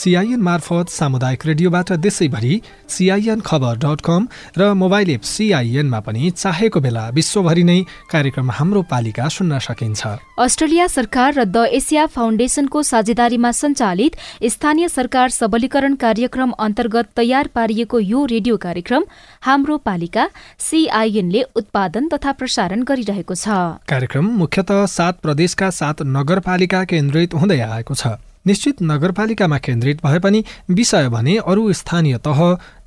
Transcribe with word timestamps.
CIN 0.00 0.40
मार्फत 0.40 0.88
सामुदायिक 0.90 1.44
रेडियोबाट 1.46 1.92
देशैभरि 2.00 2.60
सिआइएन 2.88 3.40
खबर 3.42 3.76
डट 3.78 4.00
कम 4.00 4.28
र 4.58 4.72
मोबाइल 4.74 5.10
एप 5.10 5.22
सिआइएनमा 5.26 6.00
पनि 6.00 6.30
चाहेको 6.32 6.80
बेला 6.80 7.08
विश्वभरि 7.10 7.64
नै 7.64 7.80
कार्यक्रम 8.12 8.50
हाम्रो 8.50 8.82
पालिका 8.90 9.28
सुन्न 9.30 9.58
सकिन्छ। 9.60 10.06
अस्ट्रेलिया 10.40 10.86
सरकार 10.88 11.34
र 11.34 11.44
द 11.46 11.64
एसिया 11.72 12.06
फाउन्डेशनको 12.14 12.82
साझेदारीमा 12.82 13.50
सञ्चालित 13.52 14.16
स्थानीय 14.46 14.88
सरकार 14.90 15.28
सबलीकरण 15.30 15.94
कार्यक्रम 16.00 16.50
अन्तर्गत 16.60 17.12
तयार 17.16 17.50
पारिएको 17.54 18.00
यो 18.06 18.24
रेडियो 18.26 18.56
कार्यक्रम 18.58 19.04
हाम्रो 19.42 19.76
पालिका 19.84 20.28
सीआईएनले 20.60 21.42
उत्पादन 21.56 22.08
तथा 22.08 22.32
प्रसारण 22.40 22.82
गरिरहेको 22.84 23.34
छ। 23.34 23.60
कार्यक्रम 23.86 24.32
मुख्यत 24.38 24.72
सात 24.88 25.20
प्रदेशका 25.20 25.70
सात 25.74 26.02
नगरपालिका 26.16 26.84
केन्द्रित 26.86 27.34
हुँदै 27.34 27.60
आएको 27.68 27.94
छ। 27.94 28.16
निश्चित 28.46 28.82
नगरपालिकामा 28.82 29.58
केन्द्रित 29.58 29.98
भए 30.04 30.18
पनि 30.18 30.44
विषय 30.70 31.08
भने 31.08 31.36
अरू 31.36 31.72
स्थानीय 31.72 32.18
तह 32.18 32.40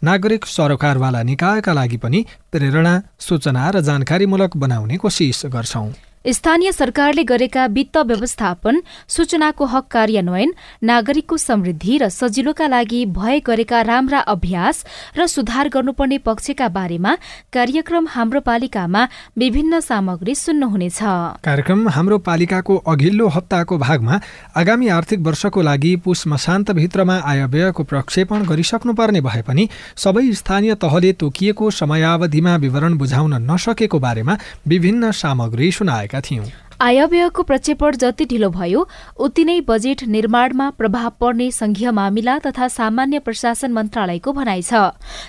नागरिक 0.03 0.45
सरोकारवाला 0.45 1.23
निकायका 1.23 1.73
लागि 1.73 1.98
पनि 1.98 2.26
प्रेरणा 2.51 3.01
सूचना 3.20 3.70
र 3.70 3.82
जानकारीमूलक 3.82 4.57
बनाउने 4.57 4.98
कोसिस 4.98 5.45
गर्छौं। 5.45 5.91
स्थानीय 6.26 6.71
सरकारले 6.71 7.24
गरेका 7.24 7.66
वित्त 7.66 7.98
व्यवस्थापन 7.98 8.82
सूचनाको 9.07 9.66
हक 9.66 9.88
कार्यान्वयन 9.91 10.54
नागरिकको 10.84 11.38
समृद्धि 11.38 11.98
र 11.98 12.07
सजिलोका 12.10 12.68
लागि 12.68 13.05
भए 13.12 13.40
गरेका 13.40 13.82
राम्रा 13.82 14.20
अभ्यास 14.32 14.84
र 15.18 15.26
सुधार 15.27 15.70
गर्नुपर्ने 15.70 16.18
पक्षका 16.18 16.68
बारेमा 16.70 17.16
कार्यक्रम 17.54 18.07
हाम्रो 18.10 18.40
पालिकामा 18.40 19.01
विभिन्न 19.38 19.79
सामग्री 19.79 20.35
सुन्नुहुनेछ। 20.35 20.99
कार्यक्रम 21.44 21.90
हाम्रो 21.90 22.18
पालिकाको 22.24 22.76
अघिल्लो 22.88 23.27
हप्ताको 23.27 23.77
भागमा 23.77 24.20
आगामी 24.55 24.88
आर्थिक 24.96 25.20
वर्षको 25.27 25.62
लागि 25.62 25.96
पुष 26.05 26.26
मसान्तभित्रमा 26.27 27.20
आय 27.26 27.46
व्ययको 27.51 27.84
प्रक्षेपण 27.84 28.46
गरिसक्नुपर्ने 28.48 29.21
भए 29.21 29.41
पनि 29.41 29.68
सबै 29.98 30.32
स्थानीय 30.32 30.76
तहले 30.79 31.13
तोकिएको 31.20 31.70
समयावधिमा 31.71 32.55
विवरण 32.63 32.98
बुझाउन 32.98 33.34
नसकेको 33.51 33.99
बारेमा 33.99 34.38
विभिन्न 34.68 35.12
सामग्री 35.12 35.71
सुनाएका 35.71 36.13
गरेका 36.14 36.22
थियौं 36.30 36.46
आयव्ययको 36.84 37.43
प्रक्षेपण 37.43 37.95
जति 37.95 38.26
ढिलो 38.26 38.49
भयो 38.51 38.79
उति 39.17 39.43
नै 39.45 39.59
बजेट 39.67 40.03
निर्माणमा 40.13 40.70
प्रभाव 40.77 41.12
पर्ने 41.21 41.49
संघीय 41.53 41.91
मामिला 41.91 42.37
तथा 42.39 42.67
सामान्य 42.70 43.20
प्रशासन 43.20 43.71
मन्त्रालयको 43.73 44.31
भनाइ 44.34 44.62
छ। 44.62 44.73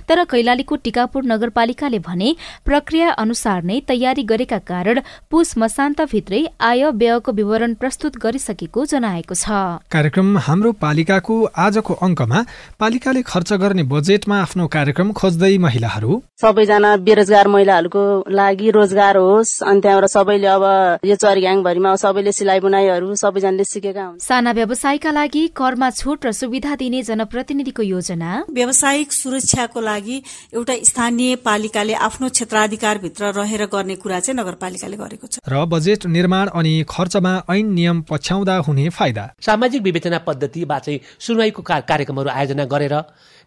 तर 0.09 0.25
कैलालीको 0.27 0.77
टिकापुर 0.85 1.25
नगरपालिकाले 1.25 1.99
भने 2.01 2.35
प्रक्रिया 2.67 3.11
अनुसार 3.25 3.63
नै 3.63 3.79
तयारी 3.89 4.23
गरेका 4.25 4.59
कारण 4.67 5.01
पुस 5.31 5.55
मसान्तभित्रै 5.59 6.43
आय 6.63 6.91
व्ययको 6.93 7.33
विवरण 7.33 7.75
प्रस्तुत 7.77 8.19
गरिसकेको 8.19 8.85
जनाएको 8.87 9.35
छ। 9.35 9.79
कार्यक्रम 9.95 10.39
हाम्रो 10.49 10.73
पालिकाको 10.83 11.39
आजको 11.67 11.95
अङ्कमा 12.03 12.43
पालिकाले 12.81 13.23
खर्च 13.25 13.53
गर्ने 13.63 13.87
बजेटमा 13.95 14.41
आफ्नो 14.41 14.67
कार्यक्रम 14.75 15.13
खोज्दै 15.15 15.53
महिलाहरू। 15.61 16.21
सबैजना 16.43 16.97
बेरोजगार 17.07 17.49
महिलाहरूको 17.49 18.05
लागि 18.35 18.71
रोजगार 18.73 19.17
होस् 19.23 19.55
अनि 19.63 19.81
त्यहाँबाट 19.81 20.11
सबैले 20.11 20.49
अब 20.49 20.67
यो 21.05 21.17
ग्याङभरिमा 21.45 21.91
सबैले 22.01 22.33
सिलाइ 22.33 22.61
बुनाइहरू 22.65 23.15
सबैजनाले 23.15 23.65
सिकेका 23.65 24.05
हुन्। 24.05 24.19
साना 24.19 24.51
व्यवसायका 24.57 25.11
लागि 25.13 25.43
करमा 25.53 25.89
छुट 25.93 26.27
र 26.27 26.33
सुविधा 26.33 26.73
दिने 26.81 27.03
जनप्रतिनिधिको 27.05 27.83
योजना। 27.85 28.31
व्यावसायिक 28.49 29.13
सुरक्षाको 29.13 29.81
लागि 29.81 30.17
एउटा 30.57 30.75
स्थानीय 30.83 31.37
पालिकाले 31.45 31.95
आफ्नो 32.09 32.29
क्षेत्राधिकारभित्र 32.29 33.23
रहेर 33.37 33.63
गर्ने 33.69 33.95
कुरा 34.01 34.21
चाहिँ 34.25 34.39
नगरपालिकाले 34.41 34.97
गरेको 34.97 35.27
छ। 35.29 35.45
र 35.45 35.55
बजेट 35.69 36.07
निर्माण 36.09 36.47
अनि 36.57 36.75
खर्चमा 36.89 37.33
ऐन 37.51 37.67
नियम 37.75 38.01
पछ्याउँदा 38.09 38.55
हुने 38.65 38.89
फाइदा। 38.89 39.25
सामाजिक 39.37 39.83
विवेचना 39.83 40.19
पद्धतिबाट 40.25 40.83
चाहिँ 40.83 41.01
सुनवाईको 41.21 41.61
कार्यक्रमहरू 41.63 42.31
आयोजना 42.31 42.65
गरेर 42.65 42.97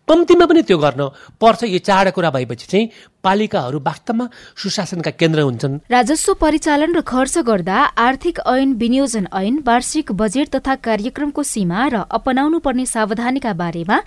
कम्तीमा 0.08 0.46
पनि 0.46 0.62
त्यो 0.64 0.78
गर्न 0.78 1.02
पर्छ। 1.42 1.64
यो 1.68 1.80
चाँडा 1.80 2.12
कुरा 2.16 2.30
भएपछि 2.32 2.68
चाहिँ 2.68 2.86
पालिकाहरू 3.28 3.80
वास्तवमा 3.88 4.26
सुशासनका 4.64 5.12
केन्द्र 5.20 5.40
हुन्छन्। 5.42 5.80
राजस्व 5.92 6.34
परिचालन 6.42 6.96
र 6.96 7.02
खर्च 7.04 7.38
गर्दा 7.50 7.78
आर्थिक 8.08 8.40
ऐन 8.48 8.74
विनियोजन 8.80 9.28
ऐन 9.34 9.62
वार्षिक 9.68 10.12
बजेट 10.22 10.56
तथा 10.56 10.76
कार्यक्रमको 10.88 11.44
सीमा 11.44 11.88
र 11.94 11.96
अपनाउनु 12.18 12.60
पर्ने 12.66 12.86
सावधानीका 12.88 13.54
बारेमा 13.62 13.98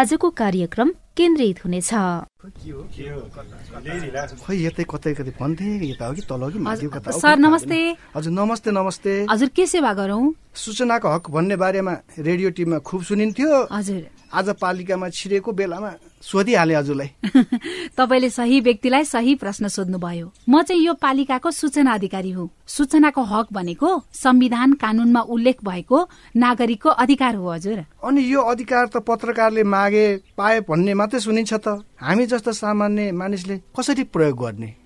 आजको 0.00 0.30
कार्यक्रम 0.42 0.90
केन्द्रित 1.16 1.64
हुनेछ। 1.64 1.90
सर 7.20 7.36
नमस्ते। 7.36 7.96
हजुर 8.16 8.32
नमस्ते 8.32 8.70
नमस्ते। 8.70 9.26
हजुर 9.30 9.48
के 9.48 9.66
सेवा 9.66 9.92
गरौँ? 9.92 10.34
सूचनाको 10.54 11.08
हक 11.08 11.30
भन्ने 11.30 11.56
बारेमा 11.56 11.92
रेडियो 12.18 12.50
टिममा 12.50 12.78
खुब 12.78 13.02
सुनिन्थ्यो। 13.02 13.68
हजुर। 13.72 14.02
आज 14.32 14.48
पालिकामा 14.60 15.08
छिरेको 15.08 15.52
बेलामा 15.52 15.92
सोधिहाले 16.22 16.74
हजुरलाई। 16.74 17.10
तपाईँले 17.96 18.30
सही 18.30 18.60
व्यक्तिलाई 18.60 19.04
सही 19.04 19.34
प्रश्न 19.34 19.68
सोध्नुभयो। 19.68 20.32
म 20.48 20.62
चाहिँ 20.62 20.82
यो 20.84 20.94
पालिकाको 20.94 21.50
सूचना 21.50 21.92
अधिकारी 21.92 22.30
हुँ। 22.30 22.48
सूचनाको 22.66 23.22
हक 23.22 23.52
भनेको 23.52 23.90
संविधान 24.14 24.72
कानूनमा 24.74 25.20
उल्लेख 25.20 25.64
भएको 25.64 25.98
नागरिकको 26.36 26.90
अधिकार 26.90 27.34
हो 27.34 27.50
हजुर। 27.50 27.84
अनि 28.04 28.20
यो 28.32 28.40
अधिकार 28.42 28.86
त 28.86 28.96
पत्रकारले 29.06 29.62
मागे 29.64 30.06
पाए 30.36 30.60
भन्ने 30.60 30.94
मात्रै 30.94 31.20
सुनिन्छ 31.20 31.52
त। 31.54 31.82
हामी 32.00 32.26
जस्तो 32.26 32.52
सामान्य 32.52 33.12
मानिसले 33.12 33.60
कसरी 33.78 34.04
प्रयोग 34.10 34.38
गर्ने? 34.38 34.74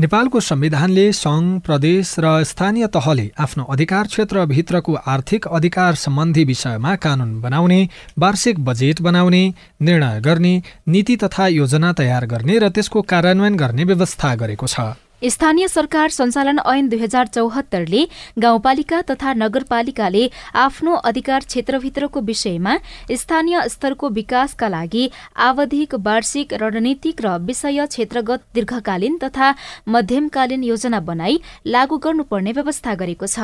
नेपालको 0.00 0.40
संविधानले 0.40 1.04
सङ्घ 1.12 1.60
प्रदेश 1.60 2.08
र 2.18 2.32
स्थानीय 2.44 2.86
तहले 2.86 3.30
आफ्नो 3.38 3.64
अधिकार 3.64 4.06
क्षेत्रभित्रको 4.06 4.94
आर्थिक 5.06 5.46
अधिकार 5.48 5.94
सम्बन्धी 5.94 6.44
विषयमा 6.44 6.94
कानून 6.96 7.40
बनाउने 7.40 7.80
वार्षिक 8.18 8.60
बजेट 8.64 9.00
बनाउने 9.00 9.42
निर्णय 9.82 10.20
गर्ने 10.20 10.52
नीति 10.88 11.16
तथा 11.16 11.46
योजना 11.46 11.92
तयार 11.92 12.26
गर्ने 12.26 12.58
र 12.58 12.68
त्यसको 12.68 13.02
कार्यान्वयन 13.02 13.56
गर्ने 13.56 13.84
व्यवस्था 13.84 14.34
गरेको 14.34 14.66
छ। 14.66 14.80
स्थानीय 15.22 15.66
सरकार 15.68 16.10
सञ्चालन 16.10 16.58
ऐन 16.66 16.88
दुई 16.88 16.98
हजार 17.00 17.26
चौहत्तरले 17.34 18.02
गाउँपालिका 18.38 19.00
तथा 19.02 19.32
नगरपालिकाले 19.34 20.24
आफ्नो 20.54 20.94
अधिकार 21.10 21.44
क्षेत्रभित्रको 21.46 22.20
विषयमा 22.20 22.76
स्थानीय 23.12 23.60
स्तरको 23.68 24.08
विकासका 24.18 24.68
लागि 24.68 25.08
आवधिक 25.46 25.94
वार्षिक 26.06 26.52
रणनीतिक 26.62 27.22
र 27.24 27.36
विषय 27.46 27.86
क्षेत्रगत 27.86 28.42
दीर्घकालीन 28.54 29.16
तथा 29.22 29.54
मध्यमकालीन 29.88 30.64
योजना 30.64 31.00
बनाई 31.08 31.40
लागू 31.66 31.96
गर्नुपर्ने 31.98 32.52
व्यवस्था 32.52 32.94
गरेको 32.94 33.26
छ। 33.26 33.38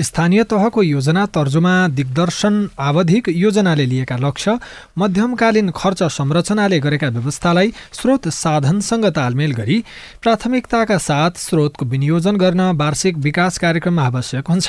स्थानीय 0.00 0.44
तहको 0.46 0.82
योजना 0.82 1.26
तर्जुमा 1.34 1.74
दिग्दर्शन 1.96 2.54
आवधिक 2.78 3.28
योजनाले 3.34 3.86
लिएका 3.86 4.16
लक्ष्य 4.18 4.58
मध्यमकालीन 4.98 5.70
खर्च 5.74 6.02
संरचनाले 6.12 6.78
गरेका 6.86 7.08
व्यवस्थालाई 7.18 7.72
स्रोत 7.98 8.28
साधनसँग 8.38 9.10
तालमेल 9.18 9.52
गरी 9.58 9.82
प्राथमिकताका 10.22 10.98
साथ 11.16 11.38
स्रोतको 11.40 11.84
विनियोजन 11.86 12.36
गर्न 12.36 12.60
वार्षिक 12.76 13.16
विकास 13.16 13.58
कार्यक्रम 13.58 13.98
आवश्यक 13.98 14.48
हुन्छ। 14.48 14.68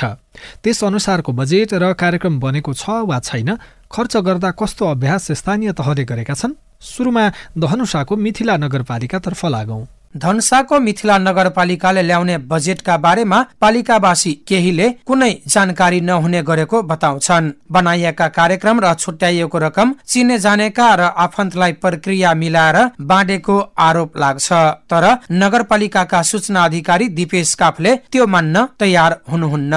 त्यस 0.64 0.84
अनुसारको 0.84 1.32
बजेट 1.32 1.74
र 1.74 1.92
कार्यक्रम 1.92 2.40
बनेको 2.40 2.72
छ 2.72 3.04
वा 3.04 3.18
छैन 3.20 3.50
खर्च 3.92 4.16
गर्दा 4.16 4.50
कस्तो 4.56 4.84
अभ्यास 4.86 5.32
स्थानीय 5.32 5.72
तहले 5.76 6.04
गरेका 6.08 6.34
छन्? 6.34 6.56
सुरुमा 6.80 7.24
धनुषाको 7.58 8.16
मिथिला 8.16 8.56
नगरपालिकातर्फ 8.56 9.44
लागौं। 9.46 9.82
धनसाको 10.14 10.78
मिथिला 10.80 11.16
नगरपालिकाले 11.18 12.02
ल्याउने 12.02 12.36
बजेटका 12.48 12.96
बारेमा 12.96 13.38
पालिकावासी 13.60 14.32
केहीले 14.48 14.88
कुनै 15.06 15.32
जानकारी 15.46 16.00
नहुने 16.00 16.42
गरेको 16.42 16.82
बताउँछन्। 16.82 17.50
बनाइएका 17.72 18.28
कार्यक्रम 18.28 18.80
र 18.80 18.94
छुट्याइएको 18.94 19.58
रकम 19.58 19.94
चिने 20.06 20.38
जानेका 20.38 20.88
र 20.94 21.00
आफन्तलाई 21.18 21.72
प्रक्रिया 21.72 22.34
मिलाएर 22.34 22.76
बाँडेको 23.00 23.58
आरोप 23.78 24.16
लाग्छ। 24.16 24.52
तर 24.90 25.04
नगरपालिकाका 25.32 26.22
सूचना 26.22 26.64
अधिकारी 26.64 27.08
दिपेश 27.08 27.54
काफले 27.54 27.94
त्यो 28.12 28.26
मान्न 28.26 28.66
तयार 28.78 29.20
हुनुहुन्न। 29.30 29.74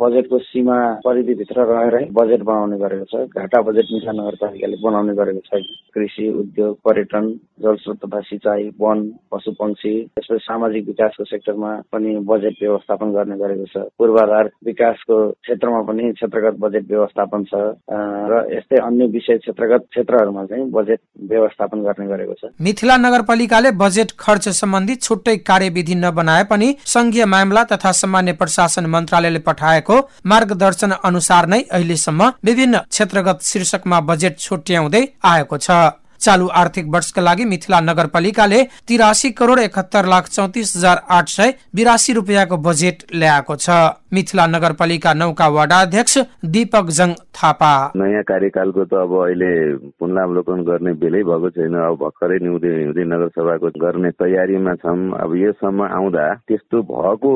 बजेटको 0.00 0.38
सीमा 0.40 0.76
परिधिभित्र 1.04 1.64
रहेर 1.70 1.96
बजेट 2.12 2.42
बनाउने 2.42 2.76
गरेको 2.78 3.04
छ। 3.10 3.28
घाटा 3.30 3.60
बजेट 3.62 3.86
मिथिला 3.92 4.12
नगरपालिकाले 4.12 4.76
बनाउने 4.84 5.14
गरेको 5.14 5.42
छ। 5.46 5.60
कृषि 5.94 6.28
उद्योग 6.40 6.76
पर्यटन 6.84 7.24
जलस्रोत 7.62 7.98
तथा 8.04 8.20
सिँचाइ 8.28 8.62
वन 8.80 8.98
पशुपन्छी 9.32 9.92
त्यसपछि 10.14 10.38
सामाजिक 10.40 10.86
विकासको 10.86 11.24
सेक्टरमा 11.24 11.70
पनि 11.92 12.16
बजेट 12.30 12.56
व्यवस्थापन 12.62 13.12
गर्ने 13.12 13.36
गरेको 13.38 13.66
छ। 13.72 13.84
पूर्वाधार 13.98 14.50
विकासको 14.64 15.16
क्षेत्रमा 15.44 15.80
पनि 15.90 16.12
क्षेत्रगत 16.12 16.54
बजेट 16.60 16.84
व्यवस्थापन 16.90 17.44
छ। 17.44 17.54
र 18.30 18.34
यस्तै 18.56 18.78
अन्य 18.80 19.06
विषय 19.16 19.38
क्षेत्रगत 19.38 19.86
क्षेत्रहरूमा 19.90 20.44
चाहिँ 20.46 20.70
बजेट 20.70 21.00
व्यवस्थापन 21.30 21.78
गर्ने 21.82 22.06
गरेको 22.06 22.34
छ। 22.40 22.52
मिथिला 22.60 22.96
नगरपालिकाले 22.98 23.70
बजेट 23.76 24.10
खर्च 24.18 24.48
सम्बन्धी 24.60 24.94
छुट्टै 24.98 25.36
कार्यविधि 25.50 25.94
नबनाए 25.96 26.44
पनि 26.50 26.68
संघीय 26.86 27.24
मामला 27.26 27.64
तथा 27.72 27.92
सामान्य 28.00 28.32
प्रशासन 28.40 28.86
मन्त्रालयले 28.86 29.38
पठाएको 29.46 29.89
मार्गदर्शन 30.26 30.90
अनुसार 31.04 31.46
नै 31.46 31.60
अहिलेसम्म 31.70 32.32
विभिन्न 32.44 32.78
क्षेत्रगत 32.90 33.42
शीर्षकमा 33.44 34.00
बजेट 34.10 34.38
छुट्याउँदै 34.38 35.02
आएको 35.24 35.56
छ। 35.58 35.70
चालु 36.20 36.46
आर्थिक 36.52 36.86
वर्षका 36.92 37.22
लागि 37.22 37.44
मिथिला 37.44 37.80
नगरपालिकाले 37.80 38.62
तिरासी 38.88 39.30
करोड 39.30 39.58
एकहत्तर 39.58 40.06
लाख 40.06 40.28
चौतिस 40.28 40.76
हजार 40.76 41.00
आठ 41.10 41.28
सय 41.28 41.54
बिरासी 41.74 42.12
रुपियाँको 42.12 42.56
बजेट 42.58 43.04
ल्याएको 43.14 43.56
छ। 43.56 43.70
मिथिला 44.12 44.46
नगरपालिका 44.46 45.12
नौका 45.14 45.46
वडाध्यक्ष 45.48 46.18
दीपक 46.44 46.86
जङ 46.98 47.12
थापा। 47.36 47.72
नयाँ 47.96 48.22
कार्यकालको 48.22 48.84
त 48.84 48.94
अब 49.00 49.12
अहिले 49.16 49.50
पुनरावलोकन 50.00 50.62
गर्ने 50.68 50.92
बेलै 51.02 51.22
भएको 51.24 51.50
छैन। 51.50 51.74
अब 51.74 51.94
भर्खरै 52.00 52.38
निउँदै 52.44 52.72
हिउँदै 52.74 53.04
नगरसभाको 53.12 53.68
गर्ने 53.78 54.10
तयारीमा 54.20 54.74
छौँ 54.82 54.98
अब 55.20 55.30
योसम्म 55.36 55.80
आउँदा 55.88 56.24
त्यस्तो 56.48 56.82
भएको 56.90 57.30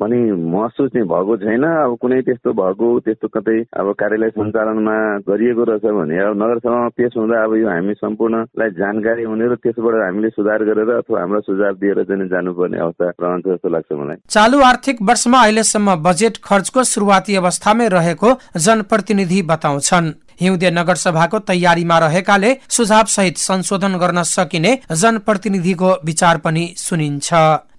पनि 0.00 0.18
महसुस 0.54 0.90
चाहिँ 0.94 1.08
भएको 1.08 1.36
छैन। 1.44 1.64
अब 1.64 1.96
कुनै 2.02 2.20
त्यस्तो 2.22 2.52
भएको 2.52 2.86
त्यस्तो 3.04 3.28
कतै 3.34 3.58
अब 3.74 3.92
कार्यालय 4.00 4.30
सञ्चालनमा 4.38 4.96
गरिएको 5.28 5.62
रहेछ 5.70 5.86
भने 5.98 6.18
अब 6.24 6.36
नगरसभामा 6.42 6.88
पेश 6.96 7.12
हुँदा 7.18 7.42
अब 7.44 7.54
यो 7.56 7.68
हामी 7.68 7.94
सम्पूर्णलाई 7.94 8.70
जानकारी 8.80 9.22
हुने 9.24 9.46
र 9.50 9.54
त्यसबाट 9.64 9.94
हामीले 10.04 10.28
सुधार 10.30 10.64
गरेर 10.70 10.90
अथवा 10.94 11.20
हाम्रो 11.20 11.40
सुझाव 11.48 11.74
दिएर 11.82 12.02
चाहिँ 12.04 12.28
जानुपर्ने 12.28 12.78
अवस्था 12.78 13.10
रहन्छ 13.22 13.46
जस्तो 13.46 13.68
लाग्छ 13.68 13.92
मलाई। 13.92 14.16
चालु 14.30 14.60
आर्थिक 14.62 15.02
वर्षमा 15.02 15.38
अहिलेसम्म 15.42 15.96
बजेट 16.04 16.36
खर्चको 16.44 16.84
सुरुवाती 16.84 17.34
अवस्थामै 17.36 17.88
रहेको 17.88 18.28
जनप्रतिनिधि 18.56 19.40
बताउँछन्। 19.42 20.12
हिउँदे 20.40 20.70
नगरसभाको 20.70 21.38
तयारीमा 21.50 21.98
रहेकाले 21.98 22.50
सुझाव 22.68 23.04
सहित 23.08 23.36
संशोधन 23.40 23.98
गर्न 23.98 24.22
सकिने 24.24 24.72
जनप्रतिनिधिको 24.94 25.90
विचार 26.04 26.38
पनि 26.44 26.64
सुनिन्छ। 26.78 27.30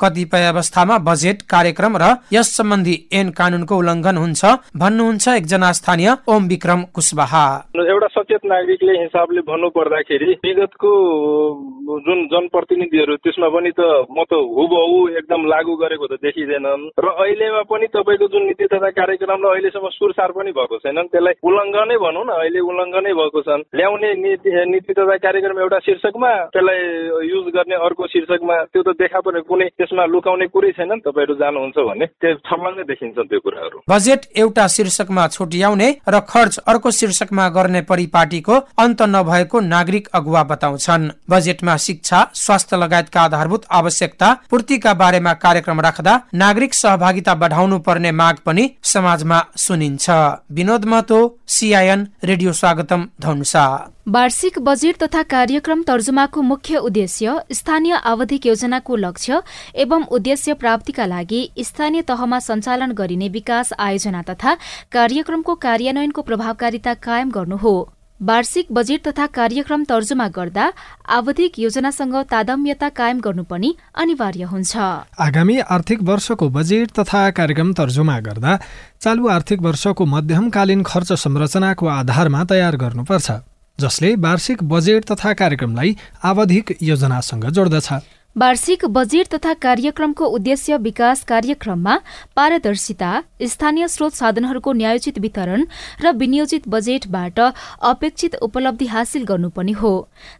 कतिपय 0.01 0.45
अवस्थामा 0.45 0.97
बजेट 1.07 1.41
कार्यक्रम 1.47 1.97
र 1.97 2.05
यस 2.33 2.47
सम्बन्धी 2.57 2.95
ऐन 3.13 3.29
कानूनको 3.31 3.75
उल्लङ्घन 3.75 4.17
हुन्छ 4.17 4.45
भन्नुहुन्छ 4.75 5.27
एकजना 5.29 5.71
स्थानीय 5.71 6.09
ओम 6.27 6.47
विक्रम 6.47 6.81
कुशवाहा 6.95 7.45
एउटा 7.85 8.07
सचेत 8.15 8.43
नागरिकले 8.45 8.93
हिसाबले 9.01 9.41
भन्नु 9.47 9.69
पर्दाखेरि 9.77 10.31
विगतको 10.45 10.91
जुन 12.05 12.19
जनप्रतिनिधिहरू 12.33 13.15
त्यसमा 13.23 13.49
पनि 13.55 13.71
त 13.71 13.81
म 14.11 14.23
त 14.27 14.35
हुबहु 14.57 14.97
एकदम 15.19 15.41
लागू 15.47 15.75
गरेको 15.79 16.05
त 16.07 16.19
देखिँदैनन्। 16.25 16.83
र 16.99 17.07
अहिलेमा 17.15 17.61
पनि 17.71 17.87
तपाईँको 17.95 18.27
जुन 18.33 18.43
नीति 18.47 18.65
तथा 18.73 18.89
कार्यक्रम 18.99 19.39
र 19.45 19.51
अहिलेसम्म 19.53 19.87
सुरसार 19.95 20.31
पनि 20.35 20.51
भएको 20.51 20.77
छैनन् 20.83 21.11
त्यसलाई 21.13 21.39
उल्लङ्घनै 21.39 21.97
भनौँ 22.03 22.25
न 22.25 22.31
अहिले 22.45 22.59
उल्लङ्घनै 22.69 23.13
भएको 23.19 23.41
छन्। 23.41 23.61
ल्याउने 23.75 24.09
नीति 24.23 24.49
नीति 24.71 24.93
तथा 24.93 25.15
कार्यक्रम 25.25 25.59
एउटा 25.65 25.79
शीर्षकमा 25.85 26.31
त्यसलाई 26.53 26.79
युज 27.33 27.45
गर्ने 27.55 27.75
अर्को 27.85 28.03
शीर्षकमा 28.13 28.55
त्यो 28.71 28.81
त 28.85 28.89
देखा 29.01 29.19
पर्ने 29.25 29.41
कुनै 29.49 29.67
त्यसमा 29.77 30.05
लुकाउने 30.13 30.47
कुरै 30.53 30.71
छैन 30.77 30.91
नि 30.93 31.01
तपाईँहरू 31.05 31.35
जानुहुन्छ 31.41 31.77
भने 31.89 32.05
त्यो 32.21 32.33
छर्लङ्गै 32.47 32.85
देखिन्छन् 32.85 33.29
त्यो 33.29 33.39
कुराहरू। 33.45 33.77
बजेट 33.89 34.21
एउटा 34.37 34.65
शीर्षकमा 34.75 35.23
छुट्याउने 35.35 35.89
र 36.07 36.19
खर्च 36.31 36.53
अर्को 36.71 36.91
शीर्षकमा 36.91 37.45
गर्ने 37.57 37.81
परिपाटीको 37.89 38.55
अन्त 38.77 39.01
नभएको 39.15 39.59
नागरिक 39.65 40.05
अगुवा 40.13 40.43
बताउँछन्। 40.51 41.09
बजेटमा 41.29 41.75
शिक्षा 41.85 42.19
स्वास्थ्य 42.35 42.77
लगायतका 42.77 43.21
आधारभूत 43.21 43.63
आवश्यकता 43.71 44.27
पूर्तिका 44.49 44.93
बारेमा 44.93 45.33
कार्यक्रम 45.45 45.79
राख्दा 45.81 46.13
नागरिक 46.35 46.73
सहभागिता 46.75 47.33
बढाउनु 47.35 47.77
पर्ने 47.87 48.11
माग 48.13 48.35
पनि 48.45 48.63
समाजमा 48.83 49.39
सुनिन्छ। 49.57 50.05
विनोद 50.51 50.85
महतो 50.85 51.19
सिआइएन 51.47 52.01
रेडियो 52.35 52.51
स्वागतम 52.53 53.03
धनुषा। 53.21 53.65
वार्षिक 54.07 54.57
बजेट 54.59 54.97
तथा 55.03 55.21
कार्यक्रम 55.23 55.83
तर्जुमाको 55.83 56.41
मुख्य 56.41 56.77
उद्देश्य 56.79 57.39
स्थानीय 57.51 57.93
आवधिक 58.05 58.45
योजनाको 58.45 58.95
लक्ष्य 58.95 59.41
एवं 59.75 60.03
उद्देश्य 60.11 60.53
प्राप्तिका 60.53 61.05
लागि 61.05 61.41
स्थानीय 61.59 62.01
तहमा 62.01 62.39
सञ्चालन 62.39 62.91
गरिने 62.91 63.29
विकास 63.29 63.73
आयोजना 63.79 64.21
तथा 64.21 64.57
कार्यक्रमको 64.91 65.55
कार्यान्वयनको 65.55 66.21
प्रभावकारिता 66.21 66.93
कायम 67.07 67.31
गर्नु 67.31 67.57
हो। 67.57 67.75
वार्षिक 68.21 68.67
बजेट 68.71 69.07
तथा 69.07 69.25
कार्यक्रम 69.27 69.83
तर्जुमा 69.83 70.27
गर्दा 70.27 70.71
आवधिक 71.11 71.57
योजनासँग 71.59 72.15
तादम्यता 72.31 72.89
कायम 72.89 73.19
गर्नु 73.19 73.43
पनि 73.43 73.75
अनिवार्य 73.93 74.43
हुन्छ। 74.47 74.75
आगामी 75.19 75.57
आर्थिक 75.59 76.01
वर्षको 76.01 76.49
बजेट 76.49 76.91
तथा 76.99 77.29
कार्यक्रम 77.31 77.73
तर्जुमा 77.73 78.19
गर्दा 78.19 78.57
चालु 79.01 79.27
आर्थिक 79.27 79.61
वर्षको 79.61 80.05
मध्यमकालीन 80.05 80.83
खर्च 80.83 81.11
संरचनाको 81.13 81.85
आधारमा 81.85 82.43
तयार 82.49 82.75
गर्नुपर्छ 82.77 83.31
जसले 83.79 84.15
वार्षिक 84.17 84.63
बजेट 84.63 85.11
तथा 85.11 85.33
कार्यक्रमलाई 85.35 85.95
आवधिक 86.23 86.77
योजनासँग 86.81 87.45
जोड्दछ। 87.51 87.89
वार्षिक 88.37 88.83
बजेट 88.85 89.27
तथा 89.27 89.53
कार्यक्रमको 89.53 90.25
उद्देश्य 90.27 90.77
विकास 90.77 91.23
कार्यक्रममा 91.23 91.95
पारदर्शिता 92.35 93.11
स्थानीय 93.41 93.87
स्रोत 93.87 94.13
साधनहरूको 94.13 94.73
न्यायोचित 94.73 95.19
वितरण 95.19 95.63
र 96.01 96.11
विनियोजित 96.11 96.67
बजेटबाट 96.67 97.39
अपेक्षित 97.39 98.35
उपलब्धि 98.41 98.85
हासिल 98.85 99.23
गर्नु 99.23 99.49
पनि 99.49 99.71
हो। 99.71 99.95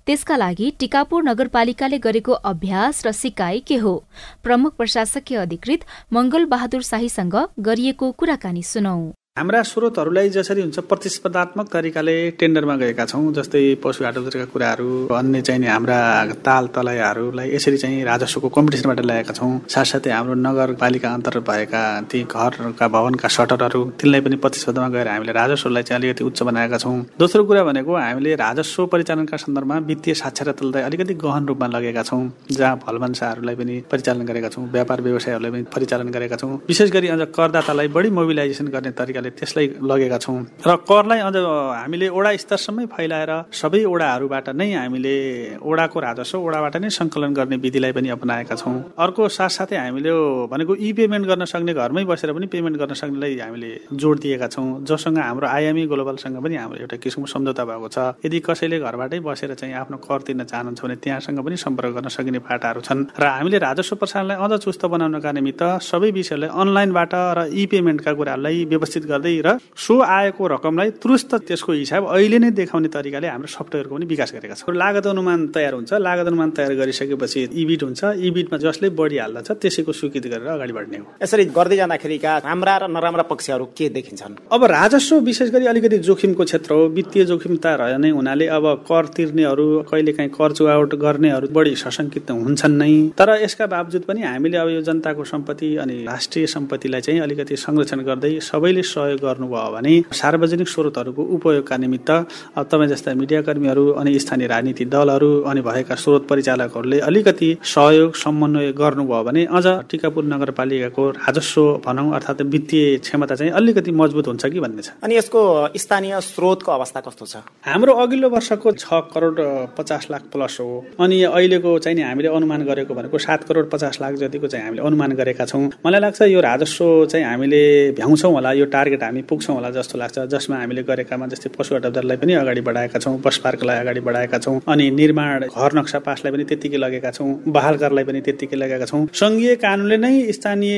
त्यसका 0.06 0.36
लागि 0.36 0.72
टिकापुर 0.80 1.24
नगरपालिकाले 1.24 1.98
गरेको 1.98 2.32
अभ्यास 2.46 3.06
र 3.08 3.12
सिकाइ 3.14 3.60
के 3.60 3.78
हो? 3.78 3.96
प्रमुख 4.44 4.76
प्रशासकीय 4.76 5.38
अधिकृत 5.38 5.86
मंगल 6.14 6.46
बहादुर 6.46 6.82
शाहीसँग 6.84 7.36
गरिएको 7.60 8.12
कुराकानी 8.12 8.64
सुनौ। 8.64 9.00
हाम्रा 9.38 9.62
स्रोतहरूलाई 9.68 10.30
जसरी 10.30 10.62
हुन्छ 10.62 10.80
प्रतिस्पर्धात्मक 10.90 11.68
तरिकाले 11.72 12.14
टेन्डरमा 12.40 12.76
गएका 12.82 13.06
छौँ 13.06 13.32
जस्तै 13.36 13.64
पशु 13.84 14.04
हाटबजारका 14.04 14.46
कुराहरू 14.52 15.08
अन्य 15.12 15.42
चाहिँ 15.42 15.68
हाम्रा 15.68 15.98
ताल 16.46 16.68
तलैहरूलाई 16.76 17.52
यसरी 17.52 17.78
चाहिँ 17.78 18.04
राजस्वको 18.06 18.50
कम्पिटिसनबाट 18.58 19.00
ल्याएका 19.06 19.34
छौँ। 19.34 19.50
साथसाथै 19.68 20.12
हाम्रो 20.12 20.34
नगरपालिका 20.40 21.10
अन्तर्गत 21.14 21.50
भएका 21.50 21.82
ती 22.12 22.22
घरका 22.24 22.88
भवनका 22.88 23.28
सटरहरू 23.38 23.82
तिनलाई 24.00 24.22
पनि 24.22 24.36
प्रतिस्पर्धामा 24.46 24.88
गएर 24.96 25.08
हामीले 25.08 25.34
राजस्वलाई 25.40 25.84
चाहिँ 25.84 26.00
अलिकति 26.00 26.24
उच्च 26.24 26.44
बनाएका 26.48 26.78
छौँ। 26.78 26.96
दोस्रो 27.20 27.44
कुरा 27.44 27.64
भनेको 27.72 27.96
हामीले 27.98 28.36
राजस्व 28.46 28.86
परिचालनका 28.96 29.38
सन्दर्भमा 29.44 29.78
वित्तीय 29.92 30.14
साक्षरतालाई 30.22 30.84
अलिकति 30.88 31.14
गहन 31.26 31.48
रूपमा 31.48 31.68
लगेका 31.76 32.04
छौँ 32.04 32.24
जहाँ 32.52 32.80
भलभन्साहरूलाई 32.88 33.56
पनि 33.60 33.76
परिचालन 33.92 34.26
गरेका 34.32 34.50
छौँ 34.56 34.66
व्यापार 34.72 35.02
व्यवसायहरूलाई 35.02 35.52
पनि 35.52 35.68
परिचालन 35.76 36.16
गरेका 36.16 36.36
छौँ। 36.38 36.56
विशेष 36.72 36.92
गरी 36.96 37.08
अझ 37.12 37.22
करदातालाई 37.36 37.88
बढी 38.00 38.16
मोबिलाइजेसन 38.22 38.74
गर्ने 38.78 38.96
तरिका 38.96 39.24
नगरपालिकाले 39.26 39.30
त्यसलाई 39.40 39.68
लगेका 39.82 40.18
छौँ। 40.18 40.38
र 40.66 40.76
करलाई 40.86 41.20
अझ 41.20 41.36
हामीले 41.36 42.08
वडा 42.10 42.32
स्तरसम्मै 42.38 42.86
फैलाएर 42.94 43.32
सबै 43.52 43.82
वडाहरूबाट 43.86 44.48
नै 44.56 44.70
हामीले 44.74 45.16
वडाको 45.62 45.98
राजस्व 46.00 46.38
वडाबाट 46.40 46.76
नै 46.78 46.90
सङ्कलन 46.90 47.34
गर्ने 47.34 47.58
विधिलाई 47.58 47.92
पनि 47.92 48.10
अपनाएका 48.16 48.56
छौँ। 48.56 48.94
अर्को 48.98 49.22
साथसाथै 49.30 49.78
हामीले 49.78 50.12
भनेको 50.52 50.74
ई 50.78 50.90
पेमेन्ट 50.94 51.26
गर्न 51.26 51.46
सक्ने 51.46 51.74
घरमै 51.74 52.04
बसेर 52.06 52.34
पनि 52.34 52.48
पेमेन्ट 52.54 52.78
गर्न 52.78 52.94
सक्नेलाई 52.94 53.34
हामीले 53.40 53.72
जोड 53.94 54.20
दिएका 54.22 54.48
छौँ। 54.48 54.86
जोसँग 54.86 55.18
हाम्रो 55.18 55.48
आयामी 55.48 55.86
ग्लोबलसँग 55.88 56.38
पनि 56.44 56.56
हाम्रो 56.56 56.78
एउटा 56.86 56.98
किसिमको 57.02 57.28
सम्झौता 57.34 57.64
भएको 57.66 57.88
छ। 57.90 57.98
यदि 58.26 58.38
कसैले 58.46 58.78
घरबाटै 58.80 59.20
बसेर 59.20 59.54
चाहिँ 59.56 59.74
आफ्नो 59.82 59.98
कर 59.98 60.20
तिर्न 60.26 60.44
चाहनुहुन्छ 60.46 60.82
भने 60.86 60.96
त्यहाँसँग 61.04 61.40
पनि 61.46 61.58
सम्पर्क 61.58 61.92
गर्न 61.98 62.08
सकिने 62.10 62.40
पाटाहरू 62.46 62.82
छन्। 62.82 63.02
र 63.20 63.24
हामीले 63.26 63.58
राजस्व 63.58 63.96
प्रसारणलाई 63.96 64.38
अझ 64.38 64.54
चुस्त 64.66 64.86
बनाउनका 64.86 65.32
निमित्त 65.32 65.64
सबै 65.82 66.10
विषयलाई 66.12 66.50
अनलाइनबाट 66.50 67.14
र 67.38 67.40
ई 67.54 67.66
पेमेन्टका 67.72 68.12
कुराहरूलाई 68.14 68.66
व्यवस्थित 68.66 69.04
गर्दै 69.16 69.36
र 69.46 69.58
सो 69.76 70.00
आएको 70.04 70.44
रकमलाई 70.48 70.90
तुरस्त 71.00 71.36
त्यसको 71.48 71.72
हिसाब 71.74 72.04
अहिले 72.12 72.38
नै 72.44 72.52
देखाउने 72.52 72.90
तरिकाले 72.92 73.28
हाम्रो 73.28 73.48
सफ्टवेयरको 73.48 73.96
पनि 73.96 74.06
विकास 74.06 74.32
गरेका 74.36 74.56
छौँ। 74.56 74.76
लागत 74.76 75.08
अनुमान 75.08 75.48
तयार 75.56 75.74
हुन्छ। 75.74 75.94
लागत 75.96 76.28
अनुमान 76.28 76.50
तयार 76.52 76.74
गरिसकेपछि 76.76 77.40
इबिट 77.56 77.84
हुन्छ। 77.84 78.04
इबिटमा 78.28 78.58
जसले 78.58 78.90
बढी 79.00 79.18
हाल्दछ 79.18 79.52
त्यसैको 79.62 79.92
स्वीकृति 79.92 80.30
गरेर 80.30 80.48
अगाडि 80.56 80.74
बढ्ने 80.74 80.98
हो। 80.98 81.08
यसरी 81.24 81.46
गर्दै 81.56 81.76
जाँदाखेरिका 81.76 82.32
राम्रा 82.46 82.76
र 82.78 82.84
नराम्रा 82.92 83.24
पक्षहरू 83.32 83.66
के 83.78 83.90
देखिन्छन्? 83.90 84.34
अब 84.52 84.64
राजस्व 84.66 85.16
विशेष 85.22 85.50
गरी 85.52 85.66
अलिकति 85.66 85.98
जोखिमको 86.08 86.44
क्षेत्र 86.44 86.74
हो। 86.74 86.88
वित्तीय 86.90 87.26
जोखिमता 87.26 87.76
रह 87.76 87.98
नै 87.98 88.10
हुनाले 88.10 88.48
अब 88.58 88.66
कर 88.90 89.06
तिर्नेहरू 89.16 89.66
कहिलेकाहीँ 89.92 90.30
कर 90.30 90.52
चुहावट 90.52 90.96
गर्नेहरू 90.96 91.48
बढी 91.56 91.76
सशङ्कित 91.76 92.32
हुन्छन् 92.32 92.78
नै। 92.78 92.92
तर 93.18 93.30
यसका 93.44 93.66
बावजुद 93.68 94.04
पनि 94.08 94.22
हामीले 94.24 94.58
अब 94.58 94.70
यो 94.70 94.82
जनताको 94.82 95.24
सम्पत्ति 95.24 95.76
अनि 95.84 95.96
राष्ट्रिय 96.06 96.46
सम्पत्तिलाई 96.48 97.02
चाहिँ 97.02 97.20
अलिकति 97.22 97.56
संरक्षण 97.56 98.00
गर्दै 98.04 98.34
सबैले 98.42 98.84
सहयोग 99.06 99.20
गर्नुभयो 99.22 99.72
भने 99.72 99.94
सार्वजनिक 100.14 100.68
स्रोतहरूको 100.68 101.24
उपयोगका 101.36 101.78
निमित्त 101.78 102.10
तपाईँ 102.58 102.90
जस्ता 102.90 103.14
मिडियाकर्मीहरू 103.22 103.86
अनि 104.02 104.18
स्थानीय 104.20 104.48
राजनीतिक 104.48 104.90
दलहरू 104.90 105.30
अनि 105.46 105.62
भएका 105.62 105.96
स्रोत 105.96 106.28
परिचालकहरूले 106.28 107.00
अलिकति 107.06 107.50
सहयोग 107.76 108.16
समन्वय 108.16 108.72
गर्नुभयो 108.74 109.24
भने 109.24 109.46
अझ 109.58 109.66
टिकापुर 109.92 110.24
नगरपालिकाको 110.26 111.10
राजस्व 111.12 111.62
भनौँ 111.86 112.14
अर्थात् 112.16 112.42
वित्तीय 112.56 112.98
क्षमता 112.98 113.36
चाहिँ 113.36 113.52
अलिकति 113.54 113.92
मजबुत 113.94 114.28
हुन्छ 114.28 114.46
कि 114.46 114.60
भन्ने 114.60 114.82
छ। 114.82 114.90
अनि 115.04 115.16
यसको 115.18 115.42
स्थानीय 115.78 116.20
स्रोतको 116.22 116.72
अवस्था 116.72 117.00
कस्तो 117.06 117.26
छ? 117.26 117.36
हाम्रो 117.66 117.94
अघिल्लो 117.94 118.30
वर्षको 118.30 118.72
छ 118.74 119.02
करोड 119.14 119.38
पचास 119.78 120.08
लाख 120.12 120.22
प्लस 120.34 120.58
हो। 120.60 120.86
अनि 121.00 121.22
अहिलेको 121.26 121.78
चाहिँ 121.80 121.96
नि 121.96 122.02
हामीले 122.02 122.30
अनुमान 122.36 122.66
गरेको 122.66 122.94
भनेको 122.94 123.18
सात 123.18 123.44
करोड 123.44 123.70
पचास 123.70 124.02
लाख 124.02 124.14
जतिको 124.24 124.48
चाहिँ 124.48 124.66
हामीले 124.66 124.82
अनुमान 124.88 125.12
गरेका 125.22 125.46
छौँ। 125.46 125.64
मलाई 125.86 126.02
लाग्छ 126.02 126.22
यो 126.34 126.42
राजस्व 126.42 127.06
चाहिँ 127.12 127.26
हामीले 127.26 127.64
भ्याउँछौँ 127.98 128.32
होला 128.34 128.52
यो 128.54 128.66
टार्गेट 128.76 128.95
हामी 129.04 129.22
पुग्छौँ 129.30 129.56
होला 129.56 129.70
जस्तो 129.72 129.98
लाग्छ। 129.98 130.20
जसमा 130.32 130.58
हामीले 130.58 130.84
गरेकामा 130.84 131.28
जस्तै 131.28 131.50
पशु 131.58 131.76
अटब्दरलाई 131.76 132.18
पनि 132.18 132.34
अगाडि 132.36 132.62
बढाएका 132.62 133.00
छौँ 133.00 133.18
बस 133.22 133.38
पार्कलाई 133.44 133.78
अगाडि 133.80 134.00
बढाएका 134.08 134.38
छौँ 134.40 134.60
अनि 134.68 134.90
निर्माण 134.92 135.48
घर 135.48 135.74
नक्सा 135.76 136.00
पासलाई 136.00 136.32
पनि 136.34 136.44
त्यत्तिकै 136.46 136.78
लगेका 136.78 137.12
छौँ 137.12 137.30
बहाल 137.48 137.78
करलाई 137.78 138.04
पनि 138.04 138.22
त्यत्तिकै 138.22 138.58
लगेका 138.58 138.86
छौँ। 138.86 139.06
सङ्घीय 139.14 139.56
कानुनले 139.64 139.98
नै 139.98 140.32
स्थानीय 140.32 140.76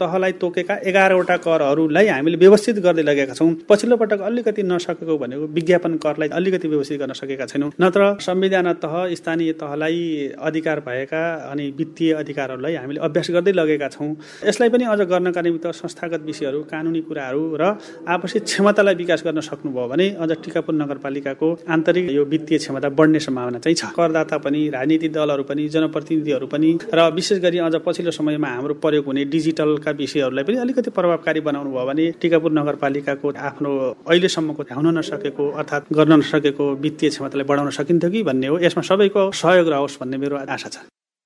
तहलाई 0.00 0.32
तोकेका 0.40 0.74
एघारवटा 0.84 1.36
करहरूलाई 1.46 2.06
हामीले 2.08 2.36
व्यवस्थित 2.36 2.78
गर्दै 2.84 3.02
लगेका 3.02 3.34
छौँ। 3.34 3.50
पछिल्लो 3.68 3.96
पटक 3.96 4.20
अलिकति 4.28 4.62
नसकेको 4.64 5.18
भनेको 5.18 5.46
विज्ञापन 5.54 5.96
करलाई 6.04 6.28
अलिकति 6.34 6.68
व्यवस्थित 6.68 6.98
गर्न 7.00 7.12
सकेका 7.14 7.46
छैनौँ। 7.46 7.70
नत्र 7.80 8.02
संविधान 8.20 8.72
तह 8.82 8.94
स्थानीय 9.14 9.52
तहलाई 9.60 10.00
अधिकार 10.42 10.80
भएका 10.86 11.22
अनि 11.50 11.70
वित्तीय 11.78 12.12
अधिकारहरूलाई 12.14 12.74
हामीले 12.74 13.00
अभ्यास 13.04 13.30
गर्दै 13.30 13.52
लगेका 13.52 13.88
छौँ। 13.88 14.10
यसलाई 14.44 14.68
पनि 14.68 14.84
अझ 14.86 15.00
गर्नका 15.12 15.40
निमित्त 15.42 15.66
संस्थागत 15.74 16.22
विषयहरू 16.26 16.62
कानुनी 16.70 17.00
कुराहरू 17.08 17.43
र 17.60 17.64
आपसी 18.08 18.38
क्षमतालाई 18.40 18.94
विकास 18.94 19.22
गर्न 19.26 19.40
सक्नुभयो 19.42 19.86
भने 19.88 20.06
अझ 20.22 20.30
टिकापुर 20.44 20.74
नगरपालिकाको 20.74 21.48
आन्तरिक 21.68 22.10
यो 22.10 22.24
वित्तीय 22.24 22.58
क्षमता 22.58 22.88
बढ्ने 22.98 23.20
सम्भावना 23.20 23.58
चाहिँ 23.58 23.76
छ। 23.76 23.84
करदाता 23.96 24.38
पनि 24.38 24.60
राजनीतिक 24.70 25.12
दलहरू 25.12 25.42
पनि 25.50 25.68
जनप्रतिनिधिहरू 25.74 26.46
पनि 26.46 26.70
र 26.94 27.08
विशेष 27.14 27.38
गरी 27.40 27.58
अझ 27.58 27.74
पछिल्लो 27.86 28.10
समयमा 28.10 28.48
हाम्रो 28.48 28.74
प्रयोग 28.82 29.04
हुने 29.06 29.24
डिजिटलका 29.34 29.90
विषयहरूलाई 30.00 30.44
पनि 30.44 30.56
अलिकति 30.64 30.90
प्रभावकारी 30.90 31.40
बनाउनु 31.48 31.70
भयो 31.70 31.86
भने 31.86 32.10
टिकापुर 32.20 32.52
नगरपालिकाको 32.52 33.32
आफ्नो 33.50 33.70
अहिलेसम्मको 34.08 34.62
हुन 34.74 34.88
नसकेको 34.98 35.44
अर्थात् 35.60 35.92
गर्न 35.92 36.12
नसकेको 36.18 36.64
वित्तीय 36.84 37.10
क्षमतालाई 37.10 37.46
बढाउन 37.48 37.70
सकिन्थ्यो 37.78 38.10
कि 38.10 38.22
भन्ने 38.22 38.46
हो। 38.46 38.58
यसमा 38.58 38.82
सबैको 38.82 39.30
सहयोग 39.32 39.68
रहोस् 39.68 40.00
भन्ने 40.00 40.16
मेरो 40.18 40.36
आशा 40.48 40.68
छ। 40.68 40.76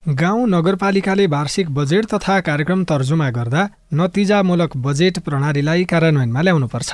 गाउँ 0.07 0.47
नगरपालिकाले 0.49 1.27
वार्षिक 1.27 1.71
बजेट 1.75 2.07
तथा 2.07 2.39
कार्यक्रम 2.41 2.85
तर्जुमा 2.85 3.29
गर्दा 3.31 3.63
नतिजामूलक 3.95 4.77
बजेट 4.77 5.19
प्रणालीलाई 5.19 5.85
कार्यान्वयनमा 5.85 6.43
ल्याउनुपर्छ। 6.43 6.91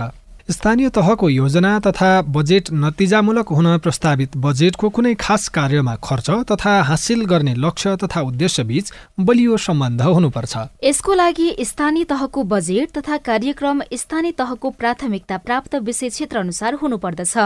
स्थानीय 0.49 0.89
तहको 0.89 1.29
योजना 1.29 1.69
तथा 1.81 2.09
बजेट 2.29 2.69
नतिजामूलक 2.73 3.49
हुन 3.49 3.67
प्रस्तावित 3.79 4.37
बजेटको 4.37 4.89
कुनै 4.89 5.13
खास 5.17 5.49
कार्यमा 5.49 5.95
खर्च 6.05 6.29
तथा 6.51 6.73
हासिल 6.83 7.25
गर्ने 7.25 7.55
लक्ष्य 7.57 7.95
तथा 7.97 8.21
उद्देश्य 8.23 8.65
बीच 8.65 8.93
बलियो 9.21 9.57
सम्बन्ध 9.57 10.03
हुनुपर्छ। 10.03 10.57
यसको 10.85 11.15
लागि 11.15 11.49
स्थानीय 11.61 12.05
तहको 12.05 12.43
बजेट 12.45 12.93
तथा 12.93 13.17
कार्यक्रम 13.25 13.81
स्थानीय 13.95 14.33
तहको 14.33 14.71
प्राथमिकता 14.73 15.37
प्राप्त 15.39 15.75
विषय 15.83 16.09
क्षेत्र 16.11 16.39
अनुसार 16.39 16.75
हुनुपर्दछ 16.75 17.37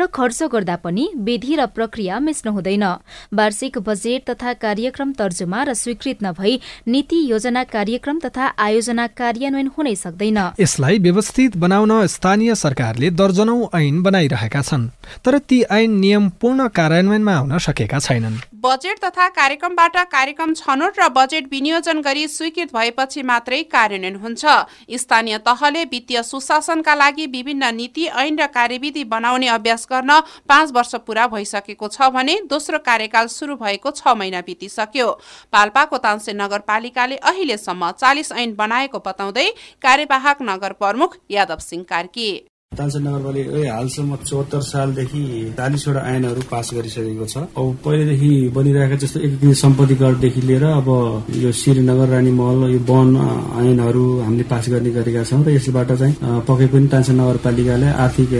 र 0.00 0.06
खर्च 0.12 0.42
गर्दा 0.52 0.76
पनि 0.84 1.08
विधि 1.16 1.56
र 1.56 1.66
प्रक्रिया 1.72 2.20
मिच्नु 2.20 2.52
हुँदैन। 2.52 2.84
वार्षिक 3.32 3.78
बजेट 3.88 4.28
तथा 4.30 4.52
कार्यक्रम 4.60 5.12
तर्जुमा 5.14 5.62
र 5.62 5.74
स्वीकृत 5.74 6.22
नभई 6.22 6.60
नीति 6.86 7.24
योजना 7.30 7.64
कार्यक्रम 7.72 8.20
तथा 8.20 8.52
आयोजना 8.60 9.06
कार्यान्वयन 9.16 9.72
हुनै 9.78 9.94
सक्दैन। 9.96 10.38
यसलाई 10.60 10.98
व्यवस्थित 10.98 11.56
बनाउन 11.56 12.06
स्थानीय 12.08 12.40
स्थानीय 12.42 12.54
सरकारले 12.54 13.08
दर्जनौं 13.10 13.70
ऐन 13.78 14.02
बनाइरहेका 14.02 14.62
छन् 14.62 14.88
तर 15.24 15.38
ती 15.38 15.62
ऐन 15.70 15.90
नियम 16.02 16.28
पूर्ण 16.40 16.66
कार्यान्वयनमा 16.74 17.34
आउन 17.38 17.58
सकेका 17.58 17.98
छैनन्। 17.98 18.36
बजेट 18.62 18.98
तथा 19.04 19.26
कार्यक्रमबाट 19.28 19.96
कार्यक्रम 20.08 20.52
छनौट 20.54 20.98
र 20.98 21.08
बजेट 21.10 21.46
विनियोजन 21.50 22.00
गरी 22.00 22.26
स्वीकृत 22.28 22.74
भएपछि 22.74 23.22
मात्रै 23.22 23.62
कार्यान्वयन 23.66 24.16
हुन्छ। 24.16 24.44
स्थानीय 24.96 25.38
तहले 25.40 25.82
वित्तीय 25.84 26.22
सुशासनका 26.22 26.94
लागि 26.94 27.26
विभिन्न 27.32 27.74
नीति 27.74 28.06
ऐन 28.16 28.38
र 28.38 28.46
कार्यविधि 28.48 29.04
बनाउने 29.06 29.48
अभ्यास 29.48 29.86
गर्न 29.90 30.20
पाँच 30.48 30.70
वर्ष 30.72 30.94
पूरा 31.02 31.26
भइसकेको 31.34 31.88
छ 31.88 32.10
भने 32.14 32.38
दोस्रो 32.46 32.78
कार्यकाल 32.86 33.26
सुरु 33.28 33.56
भएको 33.56 33.90
छ 33.92 34.14
महिना 34.14 34.40
बितिसक्यो। 34.42 35.10
पाल्पाको 35.52 35.98
तान्से 35.98 36.32
नगरपालिकाले 36.34 37.16
अहिलेसम्म 37.24 37.90
चालिस 37.98 38.32
ऐन 38.34 38.54
बनाएको 38.54 39.02
बताउँदै 39.02 39.48
कार्यवाहक 39.82 40.42
नगर 40.44 40.72
प्रमुख 40.78 41.18
यादव 41.30 41.58
सिंह 41.60 41.84
कार्की। 41.90 42.30
तालसेन 42.72 43.02
नगरपालिकाले 43.04 43.68
हालसम्म 43.68 44.16
चौहत्तर 44.24 44.60
सालदेखि 44.64 45.22
चालिसवटा 45.56 46.00
ऐनहरू 46.08 46.42
पास 46.48 46.70
गरिसकेको 46.74 47.26
छ। 47.28 47.36
अब 47.52 47.66
पहिलेदेखि 47.84 48.30
बनिरहेका 48.48 48.96
जस्तो 48.96 49.20
एक 49.20 49.32
सम्पत्ति 49.60 49.96
करदेखि 50.00 50.40
लिएर 50.40 50.64
अब 50.80 50.88
यो 51.36 51.52
श्रीनगर 51.52 52.08
रानी 52.08 52.30
महल 52.32 52.72
यो 52.72 52.80
वन 52.88 53.08
ऐनहरू 53.60 54.04
हामीले 54.20 54.44
पास 54.48 54.68
गर्ने 54.72 54.90
गरेका 54.90 55.24
छौँ 55.28 55.42
र 55.44 55.50
यसबाट 55.52 55.92
चाहिँ 56.00 56.14
पक्कै 56.48 56.66
पनि 56.72 56.88
तालसेन 56.88 57.20
नगरपालिकाले 57.20 57.88
आर्थिक 58.04 58.32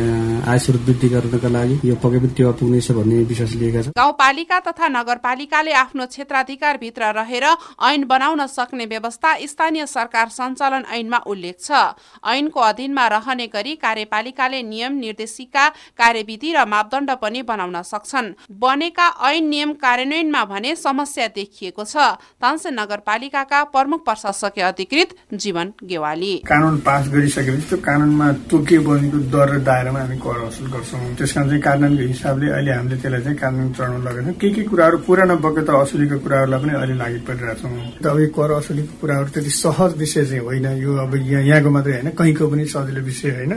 आय 0.49 0.59
स्रोत 0.65 0.81
वृद्धि 0.89 1.09
गर्नका 1.13 1.49
लागि 1.53 1.77
यो 1.85 1.95
पक्कै 2.01 2.19
पनि 2.25 2.33
टेवा 2.33 2.53
पुग्नेछ 2.57 2.91
भन्ने 2.97 3.17
विश्वास 3.29 3.53
लिएका 3.61 3.83
छन्। 3.83 3.97
गाउँपालिका 4.01 4.59
तथा 4.65 4.89
नगरपालिकाले 4.97 5.73
आफ्नो 5.85 6.07
क्षेत्राधिकार 6.09 6.81
भित्र 6.81 7.13
रहेर 7.21 7.47
ऐन 7.85 8.09
बनाउन 8.09 8.47
सक्ने 8.49 8.87
व्यवस्था 8.89 9.37
स्थानीय 9.53 9.87
सरकार 9.93 10.27
सञ्चालन 10.33 10.89
ऐनमा 10.89 11.21
उल्लेख 11.29 11.61
छ। 11.61 11.85
ऐनको 12.33 12.61
अधीनमा 12.63 13.07
रहने 13.13 13.47
गरी 13.53 13.77
कार्यपालिका 13.77 14.21
नगरपालिकाले 14.23 14.63
नियम 14.63 14.93
निर्देशिका 14.95 15.69
कार्यविधि 15.99 16.53
र 16.55 16.65
मापदण्ड 16.65 17.11
पनि 17.19 17.43
बनाउन 17.43 17.83
सक्छन्। 17.83 18.27
बनेका 18.55 19.07
ऐन 19.21 19.45
नियम 19.49 19.73
कार्यान्वयनमा 19.75 20.43
भने 20.45 20.75
समस्या 20.77 21.27
देखिएको 21.35 21.85
छ। 21.85 21.97
तानसेन 22.39 22.75
नगरपालिकाका 22.81 23.59
प्रमुख 23.75 24.01
प्रशासकीय 24.05 24.63
अधिकृत 24.63 25.11
जीवन 25.35 25.73
गेवाली। 25.83 26.35
कानुन 26.47 26.77
पास 26.87 27.09
गरिसकेपछि 27.11 27.67
त्यो 27.69 27.79
कानुनमा 27.79 28.27
तोकिए 28.47 28.79
बनेको 28.79 29.19
दर 29.27 29.49
र 29.51 29.59
दायरामा 29.61 30.01
हामी 30.01 30.17
कर 30.19 30.39
वसुल 30.47 30.67
गर्छौँ। 30.71 31.15
त्यस 31.19 31.33
कारण 31.33 31.49
चाहिँ 31.49 31.63
कानुनको 31.63 32.03
हिसाबले 32.07 32.47
अहिले 32.53 32.73
हामीले 32.73 32.97
त्यसलाई 33.03 33.23
चाहिँ 33.23 33.39
कानुन 33.39 33.73
चढाउन 33.75 34.01
लगेका 34.07 34.23
छौँ। 34.23 34.39
के 34.39 34.49
के 34.55 34.63
कुराहरू 34.71 34.97
पुरानो 35.03 35.37
बगेता 35.43 35.73
असुलीको 35.83 36.17
कुराहरूलाई 36.23 36.61
पनि 36.63 36.73
अहिले 36.79 36.95
लागि 36.95 37.19
परिरहेका 37.27 37.55
छौँ। 37.59 37.75
अब 38.07 38.19
यो 38.23 38.29
कर 38.31 38.51
असुलीको 38.63 38.95
कुराहरू 39.03 39.29
त्यति 39.35 39.51
सहज 39.51 39.91
विषय 39.99 40.25
चाहिँ 40.31 40.43
होइन। 40.47 40.67
यो 40.79 40.91
अब 41.03 41.13
यहाँको 41.17 41.71
मात्रै 41.71 41.93
होइन। 41.93 42.11
कहीँको 42.19 42.45
पनि 42.53 42.65
सजिलो 42.73 43.01
विषय 43.03 43.31
होइन। 43.37 43.53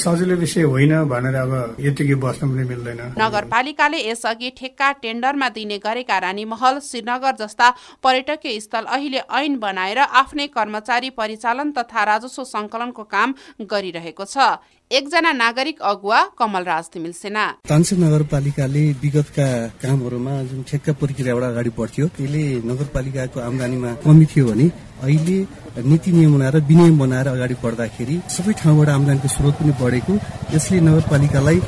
सजिलो 0.00 0.36
विषय 0.36 0.62
होइन 0.64 0.92
भनेर 1.06 1.36
अब 1.36 1.52
यतिकै 1.80 2.14
बस्न 2.22 2.48
पनि 2.48 2.64
मिल्दैन। 2.68 3.00
नगरपालिकाले 3.18 3.98
यसअघि 4.00 4.50
ठेक्का 4.58 4.90
टेन्डरमा 5.02 5.48
दिने 5.50 5.78
गरेका 5.78 6.18
रानी 6.18 6.44
महल 6.46 6.78
श्रीनगर 6.80 7.36
जस्ता 7.36 7.70
पर्यटकीय 8.02 8.60
स्थल 8.60 8.84
अहिले 8.88 9.20
ऐन 9.38 9.58
बनाएर 9.60 9.98
आफ्नै 9.98 10.46
कर्मचारी 10.56 11.10
परिचालन 11.12 11.70
तथा 11.72 12.04
राजस्व 12.04 12.44
संकलनको 12.46 13.02
काम 13.06 13.34
गरिरहेको 13.70 14.24
छ। 14.24 14.58
एकजना 14.90 15.30
नागरिक 15.32 15.82
अगुवा 15.86 16.20
कमल 16.38 16.64
राज 16.64 16.84
तिमिल 16.92 17.12
सेना। 17.14 17.42
नगरपालिकाले 17.64 18.82
विगतका 19.02 19.46
कामहरूमा 19.78 20.32
जुन 20.50 20.62
ठेक्का 20.66 20.92
प्रक्रियाबाट 20.98 21.44
अगाडि 21.44 21.70
बढ्थ्यो 21.78 22.06
त्यसले 22.16 22.42
नगरपालिकाको 22.70 23.40
आमदानीमा 23.40 23.90
कमी 24.02 24.26
थियो 24.26 24.46
भने 24.50 24.66
अहिले 25.06 25.38
नीति 25.86 26.10
नियम 26.12 26.34
बनाएर 26.34 26.56
विनियम 26.70 26.98
बनाएर 26.98 27.28
अगाडि 27.28 27.54
बढ्दाखेरि 27.62 28.16
सबै 28.36 28.52
ठाउँबाट 28.62 28.88
आमदानीको 28.90 29.28
स्रोत 29.30 29.54
पनि 29.62 29.72
बढेको 29.78 30.12
यसले 30.54 30.80
नगरपालिकालाई 30.88 31.58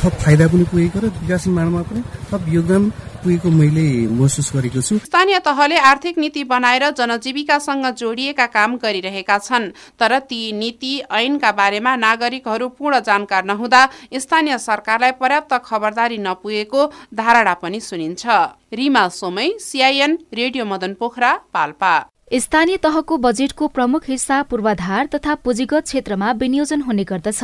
थप 0.00 0.12
फाइदा 0.24 0.46
पनि 0.48 0.64
पुगेको 0.72 0.98
र 1.04 1.12
विकास 1.20 1.46
निर्माणमा 1.46 1.82
पनि 1.90 2.00
थप 2.32 2.48
योगदान 2.56 2.82
पुगेको 3.20 3.50
मैले 3.50 3.86
महसुस 4.10 4.50
गरेको 4.54 4.80
छु। 4.80 4.98
स्थानीय 5.00 5.38
तहले 5.40 5.78
आर्थिक 5.84 6.18
नीति 6.18 6.44
बनाएर 6.44 6.84
जनजीविकासँग 6.92 7.86
जोडिएका 7.94 8.46
काम 8.48 8.76
गरिरहेका 8.76 9.38
छन् 9.40 9.70
तर 10.00 10.18
ती 10.20 10.40
नीति 10.52 10.92
ऐनका 11.12 11.50
बारेमा 11.52 11.96
नागरिकहरू 11.98 12.68
पूर्ण 12.70 13.00
जानकार 13.00 13.44
नहुँदा 13.44 13.82
स्थानीय 14.16 14.58
सरकारलाई 14.60 15.12
पर्याप्त 15.20 15.52
खबरदारी 15.64 16.18
नपुगेको 16.20 16.86
धारणा 17.14 17.54
पनि 17.54 17.80
सुनिन्छ। 17.80 18.24
Rima 18.72 19.08
Somai 19.10 19.48
CIN 19.60 20.18
radio 20.34 20.64
Madan 20.64 20.94
Pokhara 20.94 21.32
Palpa. 21.54 21.94
स्थानीय 22.30 22.76
तहको 22.76 23.16
बजेटको 23.16 23.66
प्रमुख 23.68 24.02
हिस्सा 24.08 24.40
पूर्वाधार 24.42 25.06
तथा 25.06 25.34
पुँजीगत 25.36 25.84
क्षेत्रमा 25.84 26.30
विनियोजन 26.32 26.80
हुने 26.80 27.04
गर्दछ। 27.04 27.40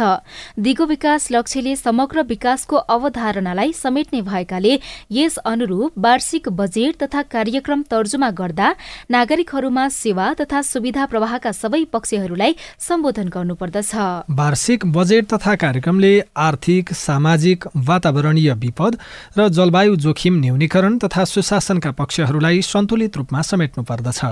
दिगो 0.58 0.84
विकास 0.86 1.26
लक्ष्यले 1.32 1.74
समग्र 1.76 2.22
विकासको 2.22 2.76
अवधारणालाई 2.76 3.72
समेट्ने 3.72 4.20
भएकाले 4.22 4.78
यस 5.12 5.36
अनुरूप 5.44 5.98
वार्षिक 5.98 6.48
बजेट 6.52 7.02
तथा 7.02 7.22
कार्यक्रम 7.34 7.82
तर्जुमा 7.90 8.30
गर्दा 8.32 8.74
नागरिकहरूमा 9.10 9.88
सेवा 9.88 10.32
तथा 10.34 10.62
सुविधा 10.62 11.06
प्रवाहका 11.06 11.52
सबै 11.52 11.84
पक्षहरूलाई 11.92 12.56
सम्बोधन 12.78 13.28
गर्नुपर्दछ। 13.28 13.94
वार्षिक 14.38 14.86
बजेट 14.92 15.32
तथा 15.34 15.54
कार्यक्रमले 15.56 16.14
आर्थिक 16.46 16.92
सामाजिक 16.94 17.66
वातावरणीय 17.90 18.52
विपद 18.62 18.98
र 19.38 19.48
जलवायु 19.50 19.96
जोखिम 19.98 20.40
न्यूनीकरण 20.40 20.98
तथा 20.98 21.24
सुशासनका 21.26 21.90
पक्षहरूलाई 21.98 22.62
सन्तुलित 22.64 23.16
रूपमा 23.16 23.42
समेट्नु 23.42 23.84
पर्दछ 23.84 24.24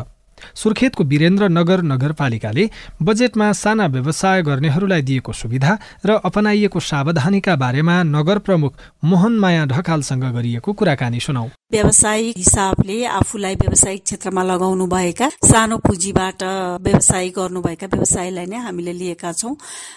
सुर्खेतको 0.55 1.05
वीरेन्द्र 1.05 1.49
नगर 1.49 1.83
नगरपालिकाले 1.83 2.71
बजेटमा 3.03 3.53
साना 3.53 3.87
व्यवसाय 3.87 4.43
गर्नेहरूलाई 4.43 5.03
दिएको 5.03 5.33
सुविधा 5.33 5.79
र 6.07 6.11
अपनाइएको 6.25 6.81
सावधानीका 6.81 7.57
बारेमा 7.57 8.03
नगर 8.03 8.39
प्रमुख 8.39 8.73
मोहन 9.05 9.33
माया 9.39 9.65
ढकालसँग 9.65 10.25
गरिएको 10.25 10.73
कुराकानी 10.73 11.21
सुनौ। 11.21 11.49
व्यावसायिक 11.75 12.37
हिसाबले 12.39 12.97
आफूलाई 13.19 13.55
व्यावसायिक 13.59 14.03
क्षेत्रमा 14.05 14.43
लगाउनु 14.45 14.87
भएका 14.87 15.29
सानो 15.43 15.77
पुँजीबाट 15.83 16.43
व्यवसाय 16.87 17.29
गर्नुभएका 17.35 17.87
व्यवसायलाई 17.95 18.47
नै 18.47 18.59
हामीले 18.67 18.93
लिएका 18.93 19.33
छौँ। 19.33 19.55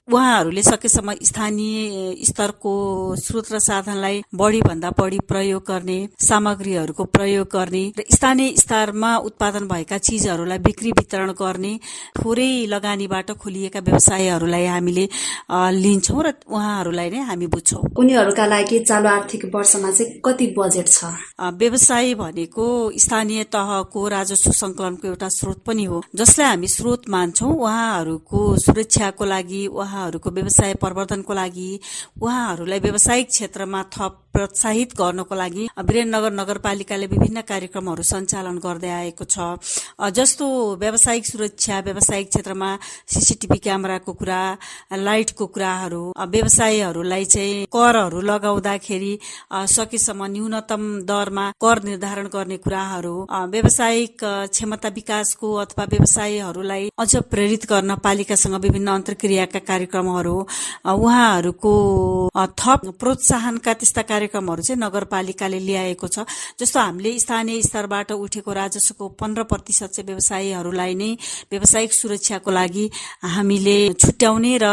उहाँहरूले 0.10 0.64
सकेसम्म 0.64 1.14
स्थानीय 1.22 2.26
स्तरको 2.26 2.74
स्रोत 3.22 3.52
र 3.54 3.60
साधनलाई 3.62 4.22
बढी 4.34 4.62
भन्दा 4.62 4.90
बढी 4.98 5.20
प्रयोग 5.30 5.62
गर्ने 5.70 5.98
सामग्रीहरूको 6.18 7.04
प्रयोग 7.14 7.48
गर्ने 7.54 7.84
र 7.94 8.04
स्थानीय 8.10 8.50
स्तरमा 8.58 9.12
उत्पादन 9.30 9.68
भएका 9.70 9.98
चिजहरूलाई 10.08 10.58
बिक्री 10.66 10.92
वितरण 10.98 11.32
गर्ने 11.38 11.74
थोरै 12.18 12.50
लगानीबाट 12.74 13.32
खोलिएका 13.38 13.80
व्यवसायहरूलाई 13.86 14.66
हामीले 14.66 15.06
लिन्छौँ 15.78 16.24
र 16.26 16.34
उहाँहरूलाई 16.50 17.10
नै 17.14 17.22
हामी 17.30 17.48
बुझ्छौँ। 17.54 17.84
उनीहरूका 18.02 18.46
लागि 18.48 18.80
चालु 18.90 19.08
आर्थिक 19.10 19.46
वर्षमा 19.54 19.92
चाहिँ 19.92 20.20
कति 20.26 20.46
बजेट 20.58 20.88
छ? 20.90 21.14
व्यवसाय 21.68 22.14
भनेको 22.16 22.66
स्थानीय 22.96 23.44
तहको 23.52 24.08
राजस्व 24.08 24.52
संकलनको 24.52 25.08
एउटा 25.08 25.28
स्रोत 25.30 25.60
पनि 25.68 25.84
हो। 25.84 26.02
जसलाई 26.16 26.48
हामी 26.48 26.68
स्रोत 26.68 27.10
मान्छौँ 27.10 27.52
उहाँहरूको 27.52 28.40
सुरक्षाको 28.66 29.26
लागि 29.26 29.66
उहाँहरूको 29.68 30.32
व्यवसाय 30.32 30.74
प्रवर्धनको 30.80 31.34
लागि 31.34 31.70
उहाँहरूलाई 32.22 32.80
व्यावसायिक 32.80 33.28
क्षेत्रमा 33.28 33.84
थप 33.92 34.24
प्रोत्साहित 34.34 34.90
गर्नको 34.98 35.36
लागि 35.36 35.64
वीरेन्द्रनगर 35.82 36.32
नगरपालिकाले 36.32 37.06
विभिन्न 37.08 37.42
कार्यक्रमहरू 37.42 38.04
सञ्चालन 38.04 38.58
गर्दै 38.62 38.90
आएको 38.90 39.26
छ। 39.26 39.58
जस्तो 40.14 40.46
व्यावसायिक 40.78 41.26
सुरक्षा 41.26 41.80
व्यावसायिक 41.80 42.28
क्षेत्रमा 42.30 42.70
सिसिटिभी 43.14 43.58
क्यामेराको 43.58 44.14
कुरा 44.14 44.42
लाइटको 44.94 45.46
कुराहरू 45.48 46.04
व्यवसायहरूलाई 46.30 47.26
चाहिँ 47.26 47.66
करहरू 47.74 48.22
लगाउँदाखेरि 48.22 49.14
सकेसम्म 49.74 50.26
न्यूनतम 50.32 50.84
दरमा 51.10 51.47
कर 51.62 51.84
निर्धारण 51.84 52.28
गर्ने 52.28 52.58
कुराहरू 52.58 53.16
व्यावसायिक 53.54 54.24
क्षमता 54.52 54.90
विकासको 54.90 55.54
अथवा 55.56 55.86
व्यवसायहरूलाई 55.90 56.90
अझ 57.00 57.16
प्रेरित 57.32 57.66
गर्न 57.70 57.96
पालिकासँग 58.04 58.56
विभिन्न 58.64 58.88
अन्तर्क्रियाका 58.92 59.60
कार्यक्रमहरू 59.68 60.36
उहाँहरूको 60.96 61.74
थप 62.58 62.82
प्रोत्साहनका 63.00 63.74
त्यस्ता 63.74 64.02
कार्यक्रमहरू 64.12 64.62
चाहिँ 64.62 64.82
नगरपालिकाले 64.82 65.60
ल्याएको 65.60 66.08
छ। 66.08 66.26
जस्तो 66.60 66.80
हामीले 66.80 67.12
स्थानीय 67.20 67.62
स्तरबाट 67.62 68.12
उठेको 68.12 68.52
राजस्वको 68.54 69.08
पन्ध्र 69.20 69.44
प्रतिशत 69.44 69.90
चाहिँ 69.94 70.08
व्यवसायीहरूलाई 70.08 70.94
नै 70.96 71.12
व्यावसायिक 71.52 71.94
सुरक्षाको 71.94 72.52
लागि 72.52 72.86
हामीले 73.36 73.78
छुट्याउने 73.94 74.54
र 74.58 74.66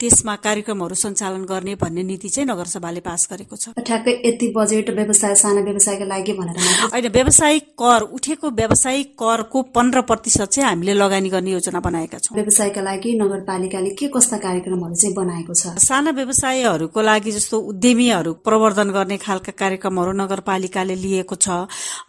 त्यसमा 0.00 0.34
कार्यक्रमहरू 0.44 0.94
सञ्चालन 0.94 1.44
गर्ने 1.44 1.74
भन्ने 1.74 2.02
नीति 2.02 2.28
चाहिँ 2.28 2.48
नगरसभाले 2.48 3.00
पास 3.00 3.28
गरेको 3.32 3.56
छ। 3.56 3.74
ठ्याक्कै 3.80 4.12
यति 4.24 4.46
बजेट 4.56 4.90
व्यवसाय 4.90 5.34
साना 5.34 5.60
व्यवसायका 6.00 6.06
लागि 6.06 6.32
भनेर 6.32 6.56
होइन 6.92 7.06
व्यावसायिक 7.12 7.64
कर 7.80 8.02
उठेको 8.16 8.50
व्यावसायिक 8.50 9.08
करको 9.14 9.62
पन्ध्र 9.74 10.00
प्रतिशत 10.00 10.48
चाहिँ 10.50 10.68
हामीले 10.68 10.94
लगानी 10.94 11.28
गर्ने 11.28 11.50
योजना 11.50 11.80
बनाएका 11.80 12.18
छौँ। 12.18 12.36
व्यवसायका 12.36 12.80
लागि 12.80 13.10
नगरपालिकाले 13.20 13.90
के 13.90 14.06
कस्ता 14.08 14.36
कार्यक्रमहरू 14.38 14.94
चाहिँ 14.94 15.14
बनाएको 15.14 15.54
छ? 15.54 15.76
साना 15.78 16.10
व्यवसायहरूको 16.10 17.00
लागि 17.00 17.30
जस्तो 17.32 17.56
उद्यमीहरू 17.70 18.32
प्रवर्धन 18.44 18.90
गर्ने 18.90 19.16
खालका 19.16 19.52
कार्यक्रमहरू 19.52 20.12
नगरपालिकाले 20.12 20.94
लिएको 20.94 21.34
छ। 21.36 21.48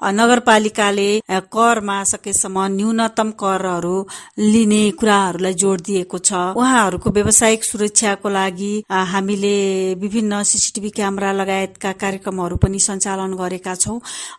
नगरपालिकाले 0.01 1.09
करमा 1.51 1.97
सकेसम्म 2.03 2.65
न्यूनतम 2.71 3.29
करहरू 3.39 3.95
लिने 4.39 4.83
कुराहरूलाई 4.99 5.53
जोड 5.53 5.79
दिएको 5.81 6.17
छ। 6.19 6.31
उहाँहरूको 6.55 7.09
व्यावसायिक 7.11 7.63
सुरक्षाको 7.63 8.29
लागि 8.29 8.73
हामीले 9.11 9.55
विभिन्न 10.01 10.43
सिसिटिभी 10.43 10.89
क्यामेरा 10.89 11.31
लगायतका 11.33 11.91
कार्यक्रमहरू 12.01 12.55
पनि 12.57 12.79
सञ्चालन 12.79 13.33
गरेका 13.35 13.73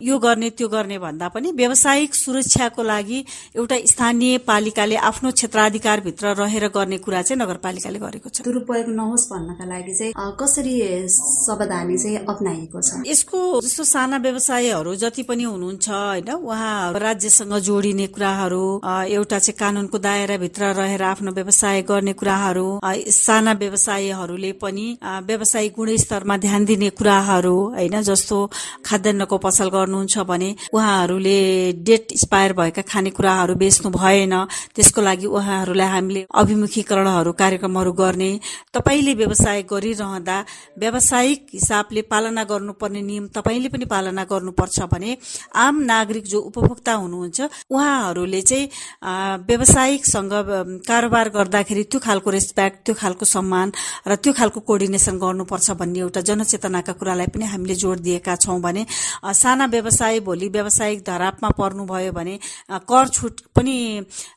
यो 0.03 0.19
गर्ने 0.19 0.51
त्यो 0.51 0.69
गर्ने 0.69 0.99
भन्दा 0.99 1.29
पनि 1.29 1.53
व्यावसायिक 1.53 2.15
सुरक्षाको 2.15 2.83
लागि 2.83 3.19
एउटा 3.57 3.77
स्थानीय 3.93 4.39
पालिकाले 4.47 4.97
आफ्नो 4.97 5.31
क्षेत्राधिकारभित्र 5.31 6.35
रहेर 6.41 6.69
गर्ने 6.69 6.99
कुरा 6.99 7.23
चाहिँ 7.23 7.39
नगरपालिकाले 7.43 7.99
गरेको 7.99 8.29
छ। 8.29 8.43
दुरुपयोग 8.43 8.89
नहोस् 8.89 9.27
भन्नका 9.33 9.65
लागि 9.65 9.95
चाहिँ 9.95 10.13
कसरी 10.41 10.75
सावधानी 11.09 11.97
चाहिँ 11.99 12.19
अप्नाइएको 12.29 12.81
छ? 12.81 13.03
यसको 13.07 13.61
जस्तो 13.61 13.85
साना 13.85 14.17
व्यवसायहरू 14.19 14.95
जति 15.03 15.23
पनि 15.23 15.45
हुनुहुन्छ 15.45 15.89
होइन 15.89 16.31
उहाँ 16.33 16.93
राज्यसँग 16.99 17.55
जोडिने 17.67 18.07
कुराहरू 18.15 18.65
एउटा 18.85 19.39
चाहिँ 19.39 19.57
कानूनको 19.59 19.99
दायराभित्र 19.99 20.63
रहेर 20.79 21.03
आफ्नो 21.03 21.31
व्यवसाय 21.33 21.83
गर्ने 21.83 22.13
कुराहरू 22.13 22.67
साना 22.83 23.53
व्यवसायीहरूले 23.63 24.53
पनि 24.63 24.87
व्यावसायिक 25.03 25.73
गुणस्तरमा 25.77 26.37
ध्यान 26.37 26.65
दिने 26.65 26.91
कुराहरू 26.99 27.57
होइन 27.77 28.01
जस्तो 28.03 28.39
खाद्यान्नको 29.33 29.39
पसल 29.39 29.69
गर्नुहुन्छ 29.69 30.19
भने 30.29 30.55
उहाँहरूले 30.73 31.73
डेट 31.81 32.13
एक्सपायर 32.13 32.53
भएका 32.53 32.83
खानेकुराहरू 32.83 33.55
बेच्नु 33.57 33.91
भएन। 33.91 34.35
त्यसको 34.75 35.01
लागि 35.01 35.27
उहाँहरूलाई 35.27 35.89
हामीले 35.89 36.27
अभिमुखीकरणहरू 36.31 37.33
कार्यक्रमहरू 37.33 37.93
गर्ने। 37.93 38.31
तपाईँले 38.75 39.13
व्यवसाय 39.15 39.63
गरिरहँदा 39.65 40.37
व्यावसायिक 40.79 41.47
हिसाबले 41.53 42.03
पालना 42.13 42.45
गर्नुपर्ने 42.45 43.03
नियम 43.03 43.27
तपाईँले 43.33 43.69
पनि 43.69 43.85
पालना 43.85 44.25
गर्नुपर्छ 44.25 44.79
भने 44.93 45.17
आम 45.57 45.75
नागरिक 45.83 46.25
जो 46.25 46.39
उपभोक्ता 46.41 46.93
हुनुहुन्छ 46.93 47.41
उहाँहरूले 47.73 48.41
चाहिँ 48.43 48.69
व्यावसायिकसँग 49.49 50.33
कारोबार 50.89 51.29
गर्दाखेरि 51.29 51.85
त्यो 51.91 52.01
खालको 52.01 52.31
रेस्पेक्ट 52.31 52.85
त्यो 52.87 52.95
खालको 52.95 53.25
सम्मान 53.25 53.73
र 54.09 54.17
त्यो 54.17 54.33
खालको 54.33 54.61
कोर्डिनेसन 54.61 55.19
गर्नुपर्छ 55.19 55.71
भन्ने 55.81 56.01
एउटा 56.01 56.21
जनचेतनाका 56.21 56.93
कुरालाई 56.93 57.27
पनि 57.35 57.45
हामीले 57.53 57.75
जोड 57.75 57.99
दिएका 58.03 58.35
छौँ 58.37 58.61
भने 58.61 58.83
साना 59.23 59.67
व्यवसाय 59.67 60.21
भोलि 60.21 60.49
व्यावसायिक 60.49 61.03
धरापमा 61.07 61.49
पर्नुभयो 61.59 62.13
भने 62.13 62.39
कर 62.91 63.09
छुट 63.09 63.41
पनि 63.55 63.77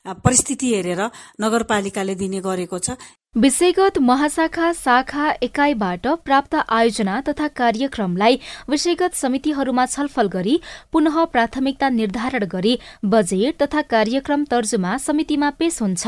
परिस्थिति 0.05 0.73
हेरेर 0.75 1.01
नगरपालिकाले 1.41 2.15
दिने 2.15 2.39
गरेको 2.41 2.79
छ। 2.79 2.97
विषयगत 3.35 3.97
महाशाखा 3.99 4.71
शाखा 4.73 5.29
एकाइबाट 5.43 6.07
प्राप्त 6.25 6.55
आयोजना 6.55 7.19
तथा 7.21 7.47
कार्यक्रमलाई 7.51 8.39
विषयगत 8.69 9.13
समितिहरूमा 9.13 9.85
छलफल 9.85 10.27
गरी 10.27 10.59
पुनः 10.91 11.23
प्राथमिकता 11.25 11.89
निर्धारण 11.89 12.45
गरी 12.45 12.77
बजेट 13.05 13.61
तथा 13.63 13.81
कार्यक्रम 13.91 14.43
तर्जुमा 14.45 14.95
समितिमा 14.97 15.49
पेश 15.59 15.81
हुन्छ। 15.81 16.07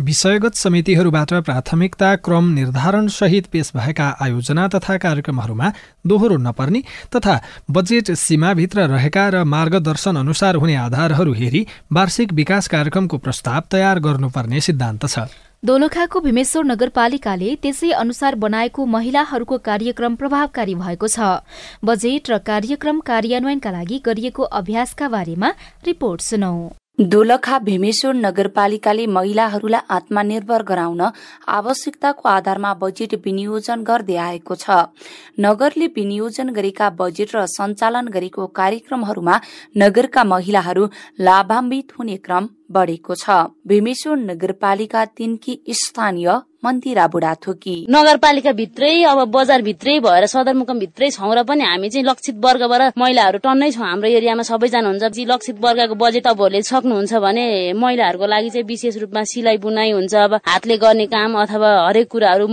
विषयगत 0.00 0.54
समितिहरूबाट 0.54 1.34
प्राथमिकता 1.42 2.14
क्रम 2.18 2.52
निर्धारण 2.52 3.08
सहित 3.10 3.46
पेश 3.52 3.72
भएका 3.76 4.08
आयोजना 4.22 4.68
तथा 4.68 4.96
कार्यक्रमहरूमा 4.98 5.72
दोहोरो 6.06 6.36
नपर्ने 6.38 6.82
तथा 7.16 7.40
बजेट 7.70 8.12
सीमाभित्र 8.16 8.86
रहेका 8.94 9.28
र 9.30 9.42
मार्गदर्शन 9.56 10.16
अनुसार 10.16 10.56
हुने 10.56 10.76
आधारहरू 10.86 11.32
हेरी 11.34 11.66
वार्षिक 11.92 12.32
विकास 12.34 12.68
कार्यक्रमको 12.68 13.18
प्रस्ताव 13.18 13.62
तयार 13.70 14.00
गर्नुपर्ने 14.00 14.60
सिद्धान्त 14.60 15.06
छ। 15.08 15.28
दोलखाको 15.62 16.20
भीमेश्वर 16.20 16.64
नगरपालिकाले 16.64 17.54
त्यसै 17.62 17.90
अनुसार 17.92 18.34
बनाएको 18.34 18.84
महिलाहरूको 18.86 19.56
कार्यक्रम 19.58 20.14
प्रभावकारी 20.14 20.74
भएको 20.74 21.08
छ। 21.08 21.18
बजेट 21.84 22.30
र 22.30 22.38
कार्यक्रम 22.46 23.00
कार्यान्वयनका 23.02 23.70
लागि 23.70 23.98
गरिएको 24.06 24.42
अभ्यासका 24.54 25.08
बारेमा 25.08 25.50
रिपोर्ट 25.84 26.20
सुनौ। 26.22 26.52
दोलखा 26.98 27.58
भीमेश्वर 27.58 28.14
नगरपालिकाले 28.14 29.06
महिलाहरूलाई 29.06 29.80
आत्मनिर्भर 29.88 30.62
गराउन 30.62 31.02
आवश्यकताको 31.48 32.28
आधारमा 32.28 32.72
बजेट 32.74 33.14
विनियोजन 33.24 33.82
गर्दै 33.82 34.16
आएको 34.18 34.54
छ। 34.54 34.70
नगरले 35.38 35.86
विनियोजन 35.96 36.50
गरेका 36.50 36.90
बजेट 36.98 37.36
र 37.36 37.44
सञ्चालन 37.48 38.08
गरेको 38.10 38.46
कार्यक्रमहरूमा 38.52 39.40
नगरका 39.78 40.24
महिलाहरू 40.26 40.90
लाभान्वित 41.22 41.94
हुने 41.98 42.16
क्रम 42.18 42.48
बढेको 42.72 43.14
छ। 43.14 43.38
भीमेश्वर 43.66 44.16
नगरपालिका 44.26 45.04
तिनकी 45.14 45.60
स्थानीय 45.78 46.28
मन्दिरा 46.64 47.06
बुढाथोकी 47.06 47.74
नगरपालिका 47.90 48.52
भित्रै 48.52 48.90
अब 49.06 49.18
बजार 49.30 49.62
भित्रै 49.62 49.92
भएर 50.02 50.24
सदरमुकाम 50.26 50.78
भित्रै 50.78 51.10
छौँ 51.10 51.34
र 51.36 51.42
पनि 51.46 51.62
हामी 51.64 51.88
चाहिँ 51.88 52.04
लक्षित 52.06 52.36
वर्गबाट 52.44 52.98
महिलाहरू 52.98 53.38
टन्नै 53.44 53.70
छौँ। 53.70 53.86
हाम्रो 53.86 54.08
एरियामा 54.10 54.42
सबैजना 54.42 54.88
हुन्छ 54.88 55.22
लक्षित 55.30 55.56
वर्गको 55.64 55.94
बजेट 55.94 56.24
तपाईँहरूले 56.26 56.62
सक्नुहुन्छ 56.62 57.14
भने 57.22 57.46
महिलाहरूको 57.78 58.26
लागि 58.26 58.50
चाहिँ 58.50 58.66
विशेष 58.66 58.96
रूपमा 58.98 59.22
सिलाइ 59.32 59.56
बुनाइ 59.62 59.90
हुन्छ। 59.90 60.14
अब 60.18 60.34
हातले 60.50 60.76
गर्ने 60.82 61.06
काम 61.14 61.38
अथवा 61.38 61.70
हरेक 61.86 62.08
कुराहरू 62.10 62.46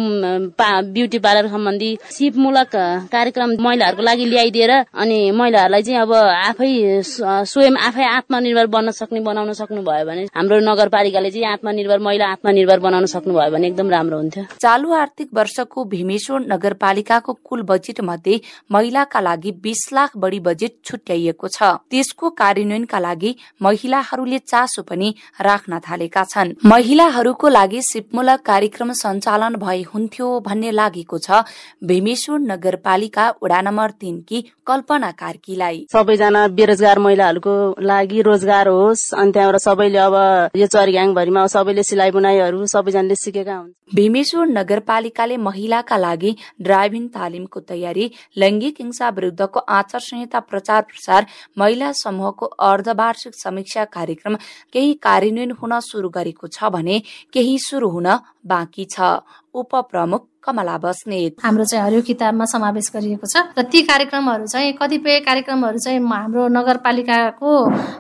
ब्युटी 0.94 1.20
पार्लर 1.26 1.48
सम्बन्धी 1.50 1.90
सिपमूलक 2.18 2.76
कार्यक्रम 3.10 3.58
महिलाहरूको 3.58 4.04
लागि 4.06 4.26
ल्याइदिएर 4.26 4.72
अनि 5.02 5.20
महिलाहरूलाई 5.34 5.82
चाहिँ 5.82 6.00
अब 6.06 6.14
आफै 6.14 6.70
स्वयं 7.02 7.82
आफै 7.90 8.06
आत्मनिर्भर 8.12 8.68
बन्न 8.70 8.92
सक्ने 9.02 9.20
बनाउन 9.26 9.54
सक्नुभयो 9.64 10.06
भने 10.06 10.30
हाम्रो 10.38 10.62
नगरपालिकाले 10.70 11.32
चाहिँ 11.32 11.52
आत्मनिर्भर 11.54 12.00
महिला 12.06 12.32
आत्मनिर्भर 12.38 12.80
बनाउन 12.86 13.06
सक्नुभयो 13.18 13.52
भने 13.58 13.68
एकदम 13.68 13.94
राम्रो 13.96 14.18
हुन्थ्यो। 14.18 14.44
चालु 14.60 14.94
आर्थिक 14.96 15.30
वर्षको 15.34 15.84
भीमेश्वर 15.86 16.40
नगरपालिकाको 16.46 17.34
कुल 17.44 17.62
बजेट 17.64 18.02
मध्ये 18.04 18.40
महिलाका 18.72 19.20
लागि 19.22 19.52
बीस 19.64 19.82
लाख 19.94 20.18
बढी 20.18 20.40
बजेट 20.42 20.74
छुट्याइएको 20.86 21.48
छ। 21.48 21.72
त्यसको 21.92 22.30
कार्यान्वयनका 22.36 23.00
लागि 23.00 23.36
महिलाहरूले 23.62 24.40
चासो 24.46 24.82
पनि 24.84 25.14
राख्न 25.42 25.80
थालेका 25.82 26.24
छन्। 26.26 26.54
महिलाहरूको 26.66 27.48
लागि 27.50 27.82
सिपमूलक 27.84 28.40
कार्यक्रम 28.46 28.92
सञ्चालन 28.96 29.56
भए 29.58 29.82
हुन्थ्यो 29.94 30.28
भन्ने 30.42 30.72
लागेको 30.74 31.18
छ 31.20 31.44
भीमेश्वर 31.86 32.40
नगरपालिका 32.46 33.30
वडा 33.44 33.62
नम्बर 33.62 33.92
कि 33.96 34.42
कल्पना 34.68 35.10
कार्कीलाई। 35.14 35.78
सबैजना 35.92 36.42
बेरोजगार 36.50 37.00
महिलाहरूको 37.00 37.54
लागि 37.82 38.22
रोजगार 38.22 38.68
होस्। 38.68 39.04
अनि 39.16 39.32
त्यहाँबाट 39.32 39.62
सबैले 39.62 40.00
अब 40.00 40.16
यो 40.56 40.68
चरियाङभरिमा 40.68 41.46
सबैले 41.48 41.84
सिलाइ 41.84 42.12
बुनाइहरू 42.12 42.66
सबैजनाले 42.68 43.16
सिकेका 43.16 43.56
हुन्छ 43.56 43.85
भीमेश्वर 43.92 44.48
नगरपालिकाले 44.48 45.38
महिलाका 45.40 45.98
लागि 45.98 46.36
ड्राइभिङ 46.62 47.08
तालिमको 47.10 47.60
तयारी 47.70 48.10
लैङ्गिक 48.38 48.76
हिंसा 48.80 49.10
विरुद्धको 49.10 49.60
आचार 49.72 50.02
संहिता 50.02 50.40
प्रचार 50.42 50.82
प्रसार 50.84 51.26
महिला 51.58 51.92
समूहको 51.96 52.46
अर्धवार्षिक 52.66 53.36
समीक्षा 53.36 53.86
कार्यक्रम 53.94 54.36
केही 54.74 54.94
कार्यान्वयन 55.02 55.52
हुन 55.62 55.80
सुरु 55.82 56.10
गरेको 56.12 56.48
छ 56.50 56.72
भने 56.72 57.02
केही 57.34 57.58
सुरु 57.62 57.90
हुन 57.90 58.16
बाँकी 58.46 58.86
छ 58.92 59.18
उपप्रमुख 59.56 60.28
कमला 60.44 60.78
बस्नेत 60.78 61.36
हाम्रो 61.44 61.64
चाहिँ 61.66 61.84
हरियो 61.86 62.02
किताबमा 62.02 62.46
समावेश 62.46 62.90
गरिएको 62.94 63.28
छ। 63.28 63.38
र 63.58 63.62
ती 63.66 63.82
कार्यक्रमहरू 63.82 64.46
चाहिँ 64.46 64.74
कतिपय 64.74 65.20
कार्यक्रमहरू 65.26 65.78
चाहिँ 65.80 66.00
हाम्रो 66.06 66.48
नगरपालिकाको 66.54 67.52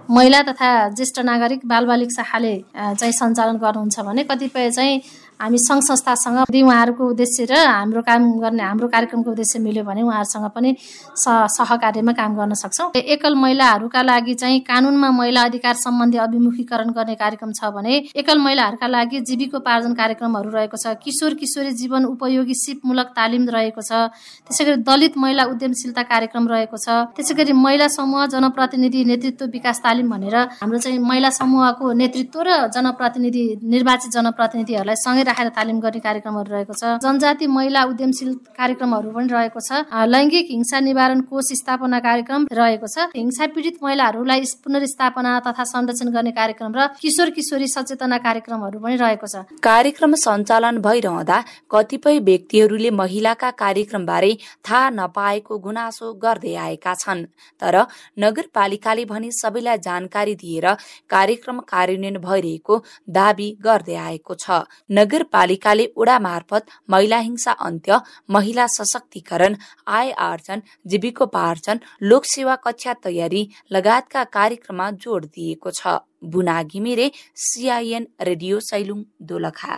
महिला 0.10 0.42
तथा 0.50 0.70
ज्येष्ठ 0.94 1.20
नागरिक 1.26 1.66
बालबालिक 1.66 2.12
शाखाले 2.12 2.54
चाहिँ 2.76 3.14
सञ्चालन 3.14 3.58
गर्नुहुन्छ 3.58 4.00
भने 4.00 4.24
कतिपय 4.30 4.70
चाहिँ 4.72 5.02
हामी 5.40 5.58
सङ्घ 5.60 5.82
संस्थासँग 5.84 6.38
यदि 6.40 6.62
उहाँहरूको 6.62 7.04
उद्देश्य 7.12 7.46
र 7.46 7.56
हाम्रो 7.60 8.02
काम 8.02 8.22
गर्ने 8.40 8.64
हाम्रो 8.64 8.88
कार्यक्रमको 8.88 9.32
उद्देश्य 9.32 9.60
मिल्यो 9.60 9.84
भने 9.84 10.02
उहाँहरूसँग 10.02 10.48
पनि 10.56 10.70
सहकार्यमा 11.20 12.14
काम 12.16 12.36
गर्न 12.36 12.54
सक्छौँ। 12.56 12.92
एकल 12.96 13.36
महिलाहरूका 13.36 14.02
लागि 14.02 14.34
चाहिँ 14.36 14.60
कानुनमा 14.64 15.10
महिला 15.12 15.42
अधिकार 15.44 15.76
सम्बन्धी 15.76 16.18
अभिमुखीकरण 16.18 16.90
गर्ने 16.96 17.16
कार्यक्रम 17.16 17.52
छ 17.52 17.72
भने 17.76 17.96
एकल 18.16 18.40
महिलाहरूका 18.40 18.88
लागि 18.88 19.20
जीविकोपार्जन 19.28 19.94
कार्यक्रमहरू 19.94 20.50
रहेको 20.52 20.78
छ 20.78 20.96
किशोर 21.04 21.34
किशोरी 21.36 21.72
जीवन 21.82 22.06
उपयोगी 22.08 22.56
सिपमूलक 22.56 23.12
तालिम 23.20 23.50
रहेको 23.50 23.82
छ 23.82 23.92
त्यसै 24.48 24.66
गरी 24.66 24.78
दलित 24.88 25.18
महिला 25.18 25.44
उद्यमशीलता 25.52 26.04
कार्यक्रम 26.14 26.48
रहेको 26.48 26.78
छ 26.78 26.98
त्यसै 27.12 27.36
गरी 27.36 27.54
महिला 27.60 27.88
समूह 27.92 28.26
जनप्रतिनिधि 28.32 29.04
नेतृत्व 29.12 29.52
विकास 29.52 29.84
तालिम 29.84 30.16
भनेर 30.16 30.36
हाम्रो 30.56 30.80
चाहिँ 30.80 31.00
महिला 31.02 31.30
समूहको 31.42 31.92
नेतृत्व 32.02 32.42
र 32.48 32.58
जनप्रतिनिधि 32.72 33.46
निर्वाचित 33.76 34.12
जनप्रतिनिधिहरूलाई 34.18 35.04
सँगै 35.06 35.24
राखेर 35.26 35.50
तालिम 35.52 35.80
गर्ने 35.80 36.00
कार्यक्रमहरू 36.00 36.50
रहेको 36.54 36.74
छ। 36.74 36.84
जनजाति 37.02 37.48
महिला 37.48 37.84
उद्यमशील 37.86 38.34
कार्यक्रमहरू 38.54 39.10
पनि 39.12 39.28
रहेको 39.28 39.60
छ। 39.60 39.84
लैङ्गिक 40.08 40.48
हिंसा 40.52 40.80
निवारण 40.82 41.22
कोष 41.28 41.52
स्थापना 41.60 42.00
कार्यक्रम 42.00 42.48
रहेको 42.52 42.88
छ। 42.88 43.10
हिंसा 43.16 43.46
पीडित 43.56 43.78
महिलाहरूलाई 43.84 44.44
पुनर्स्थापना 44.64 45.32
तथा 45.42 45.64
संरक्षण 45.66 46.10
गर्ने 46.12 46.32
कार्यक्रम 46.32 46.72
र 46.76 46.88
किशोर 47.02 47.30
किशोरी 47.32 47.68
सचेतना 47.68 48.18
कार्यक्रमहरू 48.20 48.80
पनि 48.80 48.96
रहेको 48.96 49.28
छ। 49.28 49.44
कार्यक्रम 49.62 50.16
सञ्चालन 50.18 50.78
भइरहँदा 50.82 51.38
कतिपय 51.72 52.20
व्यक्तिहरूले 52.22 52.90
महिलाका 52.94 53.50
कार्यक्रम 53.56 54.06
बारे 54.06 54.32
थाहा 54.64 54.90
नपाएको 54.92 55.58
गुनासो 55.60 56.14
गर्दै 56.16 56.54
आएका 56.56 56.94
छन्। 56.96 57.26
तर 57.62 57.76
नगरपालिकाले 58.20 59.06
भने 59.06 59.30
सबैलाई 59.34 59.78
जानकारी 59.80 60.36
दिएर 60.36 60.68
कार्यक्रम 61.10 61.60
कार्यान्वयन 61.66 62.18
भइरहेको 62.20 62.76
दावी 63.10 63.50
गर्दै 63.64 63.96
आएको 63.98 64.34
छ। 64.36 64.64
नगरपालिकाले 65.16 65.86
उडा 65.98 66.18
मार्फत 66.20 66.66
महिला 66.90 67.18
हिंसा 67.20 67.52
अन्त्य 67.62 68.00
महिला 68.30 68.66
सशक्तिकरण 68.68 69.56
आय 69.88 70.12
आर्जन 70.12 70.62
जीविकोपार्जन 70.88 71.80
लोकसेवा 72.02 72.56
कक्षा 72.56 72.94
तयारी 73.06 73.48
लगायतका 73.72 74.24
कार्यक्रममा 74.24 74.90
जोड 74.92 75.26
दिएको 75.26 75.72
छ। 75.72 75.98
Buna 76.26 76.62
Ghimire 76.64 77.12
CIN 77.38 78.08
radio 78.22 78.60
Sailung 78.60 79.04
Dolakha. 79.22 79.74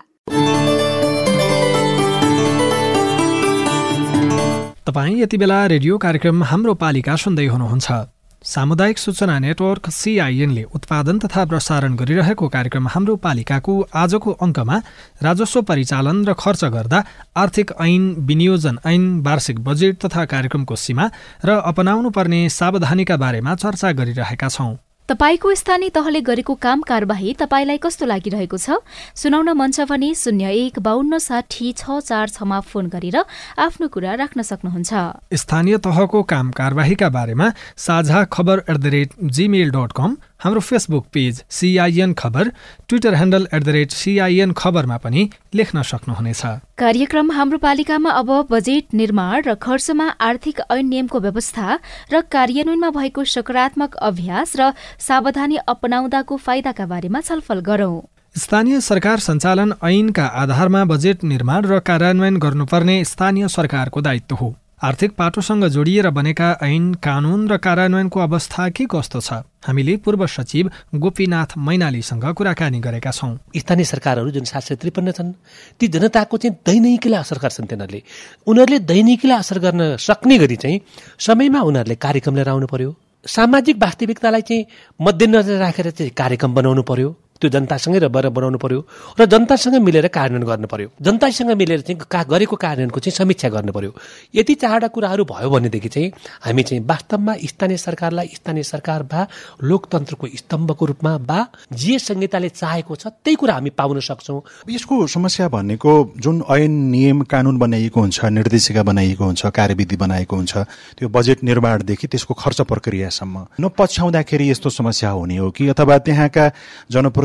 तपाईँ 4.87 5.21
यति 5.21 5.37
बेला 5.37 5.65
रेडियो 5.67 5.97
कार्यक्रम 5.97 6.43
हाम्रो 6.43 6.73
पालिका 6.73 7.15
सुन्दै 7.15 7.45
हुनुहुन्छ। 7.45 8.16
सामुदायिक 8.47 8.97
सूचना 8.97 9.37
नेटवर्क 9.39 9.89
सिआइएनले 9.91 10.63
उत्पादन 10.75 11.17
तथा 11.19 11.43
प्रसारण 11.45 11.95
गरिरहेको 11.95 12.47
कार्यक्रम 12.47 12.87
हाम्रो 12.87 13.15
पालिकाको 13.25 13.75
आजको 14.03 14.31
अङ्कमा 14.39 14.77
राजस्व 15.23 15.61
परिचालन 15.67 16.23
र 16.25 16.33
खर्च 16.39 16.63
गर्दा 16.77 17.03
आर्थिक 17.43 17.75
ऐन 17.81 18.07
विनियोजन 18.23 18.79
ऐन 18.87 19.11
वार्षिक 19.27 19.59
बजेट 19.67 19.99
तथा 20.05 20.25
कार्यक्रमको 20.33 20.75
सीमा 20.79 21.11
र 21.45 21.61
अपनाउनु 21.67 22.09
पर्ने 22.15 22.41
सावधानीका 22.53 23.17
बारेमा 23.19 23.55
चर्चा 23.57 23.91
गरिरहेका 23.99 24.49
छौं। 24.49 24.75
तपाईँको 25.09 25.53
स्थानीय 25.55 25.89
तहले 25.95 26.19
गरेको 26.19 26.53
काम 26.59 26.81
कारवाही 26.83 27.33
तपाईँलाई 27.39 27.77
कस्तो 27.79 28.05
लागिरहेको 28.05 28.57
छ? 28.59 28.83
सुनाउन 29.15 29.49
मन 29.55 29.71
छ 29.71 29.87
भने 29.87 30.11
शून्य 30.11 30.51
एक 30.67 30.79
बाहन्न 30.83 31.17
साठी 31.23 31.71
छ 31.71 32.03
चार 32.03 32.27
छमा 32.27 32.59
फोन 32.59 32.91
गरेर 32.91 33.15
आफ्नो 33.55 33.87
कुरा 33.87 34.13
राख्न 34.19 34.41
सक्नुहुन्छ। 34.43 34.91
स्थानीय 35.31 35.77
तहको 35.79 36.23
काम 36.27 36.51
कारवाहीका 36.51 37.09
बारेमा 37.09 37.47
साझा 37.79 38.23
खबर 38.27 38.67
at 38.67 38.77
the 38.77 38.85
rate 38.91 39.09
gmail 39.23 39.71
dot 39.71 39.91
com 39.95 40.17
हाम्रो 40.39 40.61
फेसबुक 40.61 41.05
पेज 41.13 41.43
सिआइएन 41.49 42.13
खबर 42.13 42.49
Twitter 42.89 43.13
handle 43.15 43.47
at 43.53 43.63
the 43.63 43.69
rate 43.69 43.91
CIN 43.91 44.51
खबरमा 44.53 44.97
पनि 44.97 45.21
लेख्न 45.55 45.81
सक्नुहुनेछ। 45.81 46.41
कार्यक्रम 46.77 47.31
हाम्रो 47.31 47.57
पालिकामा 47.57 48.11
अब 48.11 48.29
बजेट 48.51 48.93
निर्माण 48.93 49.41
र 49.41 49.55
खर्चमा 49.57 50.07
आर्थिक 50.21 50.59
ऐन 50.71 50.85
नियमको 50.87 51.19
व्यवस्था 51.19 51.79
र 52.13 52.21
कार्यान्वयनमा 52.29 52.89
भएको 52.91 53.23
सकारात्मक 53.25 53.95
अभ्यास 54.03 54.53
र 54.59 54.71
सावधानी 54.99 55.57
अपनाउँदाको 55.67 56.37
फाइदाका 56.37 56.85
बारेमा 56.85 57.21
छलफल 57.21 57.59
गरौं। 57.65 57.97
स्थानीय 58.35 58.81
सरकार 58.83 59.19
सञ्चालन 59.19 59.73
ऐनका 59.83 60.25
आधारमा 60.37 60.85
बजेट 60.85 61.23
निर्माण 61.25 61.65
र 61.65 61.79
कार्यान्वयन 61.81 62.37
गर्नुपर्ने 62.37 63.03
स्थानीय 63.05 63.47
सरकारको 63.49 64.01
दायित्व 64.01 64.35
हो। 64.35 64.53
आर्थिक 64.77 65.11
पाटोसँग 65.17 65.65
जोडिएर 65.65 66.09
बनेका 66.13 66.49
ऐन 66.61 66.93
कानून 67.01 67.47
र 67.49 67.57
कार्यान्वयनको 67.57 68.19
अवस्था 68.19 68.67
के 68.69 68.85
कस्तो 68.85 69.19
छ? 69.19 69.33
हामीले 69.65 69.95
पूर्व 70.05 70.25
सचिव 70.27 70.69
गोपीनाथ 70.93 71.57
मैनालीसँग 71.57 72.25
कुराकानी 72.37 72.79
गरेका 72.79 73.11
छौँ। 73.11 73.57
स्थानीय 73.57 73.85
सरकारहरू 73.85 74.29
जुन 74.31 74.45
सात 74.45 74.63
सय 74.63 74.75
त्रिपन्न 74.77 75.11
छन् 75.17 75.33
ती 75.81 75.87
जनताको 75.87 76.37
चाहिँ 76.37 76.55
दैनिकीलाई 76.61 77.19
असर 77.19 77.37
गर्छन् 77.41 77.67
तिनीहरूले। 77.73 78.01
उनीहरूले 78.45 78.79
दैनिकीलाई 78.85 79.37
असर 79.39 79.59
गर्न 79.65 79.95
सक्ने 79.97 80.37
गरी 80.37 80.55
चाहिँ 80.61 80.81
समयमा 81.25 81.61
उनीहरूले 81.61 81.95
कार्यक्रम 81.97 82.35
लिएर 82.35 82.49
आउनु 82.49 82.67
पर्यो। 82.69 82.93
सामाजिक 83.25 83.81
वास्तविकतालाई 83.81 84.41
चाहिँ 84.41 84.65
मध्यनजर 85.01 85.57
राखेर 85.57 85.89
चाहिँ 85.89 86.11
कार्यक्रम 86.13 86.53
बनाउनु 86.53 86.83
पर्यो। 86.85 87.09
त्यो 87.41 87.49
जनतासँगै 87.49 87.99
रहेर 87.99 88.29
बनाउनु 88.29 88.57
पर्यो 88.57 88.79
र 89.19 89.25
जनतासँग 89.25 89.75
मिलेर 89.81 90.07
कार्यान्वयन 90.07 90.47
गर्नु 90.47 90.67
पर्यो। 90.67 90.89
जनतासँग 91.01 91.51
मिलेर 91.53 91.81
चाहिँ 91.81 91.99
का 92.09 92.23
गरेको 92.23 92.55
कार्यान्वयनको 92.55 92.99
चाहिँ 92.99 93.15
समीक्षा 93.17 93.49
गर्नु 93.49 93.71
पर्यो। 93.71 93.91
यति 94.35 94.53
चारवटा 94.55 94.87
कुराहरू 94.87 95.23
भयो 95.25 95.49
भनेदेखि 95.49 95.89
चाहिँ 95.89 96.11
हामी 96.45 96.63
चाहिँ 96.63 96.83
वास्तवमा 96.83 97.33
स्थानीय 97.45 97.77
सरकारलाई 97.77 98.27
स्थानीय 98.35 98.63
सरकार 98.63 99.03
वा 99.11 99.27
लोकतन्त्रको 99.63 100.27
स्तम्भको 100.35 100.85
रूपमा 100.85 101.15
वा 101.29 101.39
जे 101.73 101.99
संहिताले 101.99 102.49
चाहेको 102.49 102.95
छ 102.95 103.07
त्यही 103.07 103.35
कुरा 103.35 103.53
हामी 103.53 103.69
पाउन 103.77 103.99
सक्छौँ। 103.99 104.41
यसको 104.69 105.07
समस्या 105.07 105.47
भनेको 105.47 105.91
जुन 106.17 106.43
ऐन 106.49 106.71
नियम 106.91 107.21
कानुन 107.25 107.57
बनाइएको 107.57 107.99
हुन्छ 107.99 108.25
निर्देशिका 108.37 108.83
बनाइएको 108.83 109.23
हुन्छ 109.23 109.45
कार्यविधि 109.53 109.95
बनाएको 109.97 110.35
हुन्छ 110.35 110.57
त्यो 110.97 111.09
बजेट 111.09 111.43
निर्माणदेखि 111.43 112.07
त्यसको 112.07 112.33
खर्च 112.33 112.61
प्रक्रियासम्म। 112.61 113.45
नपछ्याउँदाखेरि 113.61 114.49
यस्तो 114.51 114.69
समस्या 114.69 115.09
हुने 115.09 115.37
हो 115.37 115.49
कि 115.51 115.67
अथवा 115.69 115.97
त्यहाँका 116.07 116.45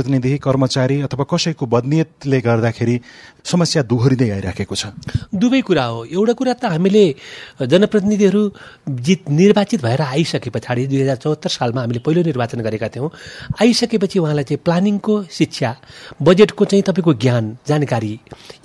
जनप्रतिनिधि 0.03 0.39
कर्मचारी 0.39 1.01
अथवा 1.03 1.25
कसैको 1.31 1.67
बदनियतले 1.67 2.41
गर्दाखेरि 2.43 3.01
समस्या 3.47 3.83
दोहोरिँदै 3.87 4.29
आइराखेको 4.31 4.75
छ। 4.75 4.91
दुवै 5.31 5.61
कुरा 5.63 5.85
हो। 5.85 6.05
एउटा 6.11 6.33
कुरा 6.35 6.53
त 6.59 6.65
हामीले 6.75 7.05
जनप्रतिनिधिहरू 7.63 8.43
जित 8.91 9.31
निर्वाचित 9.31 9.81
भएर 9.83 10.01
आइसके 10.03 10.51
पछाडि 10.51 10.87
दुई 10.91 11.01
हजार 11.03 11.17
चौहत्तर 11.23 11.51
सालमा 11.51 11.81
हामीले 11.81 12.01
पहिलो 12.03 12.23
निर्वाचन 12.23 12.61
गरेका 12.67 12.89
थियौँ। 12.91 13.11
आइसकेपछि 13.63 14.19
उहाँलाई 14.19 14.45
चाहिँ 14.45 14.63
प्लानिङको 14.65 15.15
शिक्षा 15.31 15.71
बजेटको 16.23 16.65
चाहिँ 16.65 16.83
तपाईँको 16.83 17.13
ज्ञान 17.23 17.45
जानकारी 17.63 18.13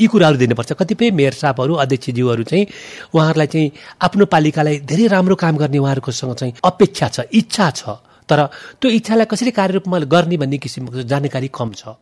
यी 0.02 0.08
कुराहरू 0.08 0.38
दिनुपर्छ। 0.38 0.72
कतिपय 0.74 1.12
मेयर 1.14 1.34
साहबहरू 1.38 1.74
अध्यक्षज्यूहरू 1.86 2.44
चाहिँ 2.44 2.66
उहाँहरूलाई 3.14 3.48
चाहिँ 3.54 3.72
आफ्नो 4.02 4.26
पालिकालाई 4.26 4.76
धेरै 4.90 5.08
राम्रो 5.14 5.36
काम 5.38 5.58
गर्ने 5.58 5.78
उहाँहरूकोसँग 5.78 6.36
चाहिँ 6.36 6.54
अपेक्षा 6.66 7.08
छ 7.08 7.30
इच्छा 7.30 7.70
छ। 7.72 8.02
तर 8.30 8.40
त्यो 8.82 8.92
इच्छालाई 8.92 9.26
कसरी 9.32 9.52
कार्यरूपमा 9.52 9.98
गर्ने 10.12 10.38
भन्ने 10.38 10.58
किसिमको 10.60 11.02
जानकारी 11.08 11.48
कम 11.48 11.72
छ। 11.80 11.96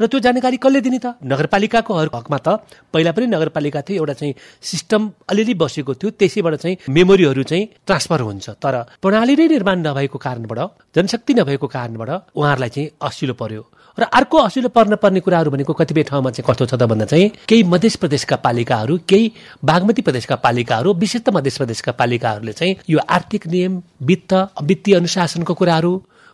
र 0.00 0.06
त्यो 0.06 0.18
जानकारी 0.20 0.56
कसले 0.62 0.80
दिने 0.80 0.98
त? 1.02 1.18
नगरपालिकाको 1.26 1.92
हकमा 1.94 2.38
त। 2.38 2.48
पहिला 2.92 3.10
पनि 3.12 3.26
नगरपालिका 3.26 3.80
थियो 3.82 3.98
एउटा 4.02 4.14
चाहिँ 4.14 4.34
सिस्टम 4.62 5.02
अलिअलि 5.30 5.54
बसेको 5.58 5.92
थियो 5.98 6.10
त्यसैबाट 6.14 6.54
चाहिँ 6.62 6.76
मेमोरीहरू 6.86 7.42
चाहिँ 7.42 7.64
ट्रान्सफर 7.86 8.20
हुन्छ। 8.20 8.46
तर 8.62 8.74
प्रणाली 9.02 9.34
नै 9.36 9.46
निर्माण 9.48 9.78
नभएको 9.86 10.18
कारणबाट 10.18 10.60
जनशक्ति 10.94 11.32
नभएको 11.34 11.66
कारणबाट 11.66 12.10
उहाँहरूलाई 12.36 12.70
चाहिँ 12.70 12.90
असिलो 13.02 13.34
पर्यो। 13.34 13.62
र 13.98 14.02
अर्को 14.10 14.38
असिलो 14.40 14.68
पर्न 14.70 14.96
पर्ने 14.96 15.20
कुराहरू 15.20 15.50
भनेको 15.50 15.72
कतिपय 15.74 16.02
ठाउँमा 16.02 16.30
चाहिँ 16.30 16.46
कस्तो 16.46 16.66
छ 16.66 16.74
त 16.74 16.82
भन्दा 16.84 17.04
चाहिँ 17.06 17.28
केही 17.48 17.62
मध्य 17.64 17.88
प्रदेशका 18.00 18.36
पालिकाहरू 18.38 18.98
केही 19.04 19.32
बागमती 19.64 20.02
प्रदेशका 20.02 20.36
पालिकाहरू 20.38 20.94
विशेष 20.96 21.22
त 21.22 21.30
मध्य 21.30 21.50
प्रदेशका 21.56 21.92
पालिकाहरूले 21.94 22.52
चाहिँ 22.52 22.76
यो 22.88 22.98
आर्थिक 23.10 23.46
नियम 23.48 23.82
वित्त 24.02 24.32
वित्तीय 24.62 24.96
अनुशासनको 24.96 25.54
कुराहरू 25.54 25.92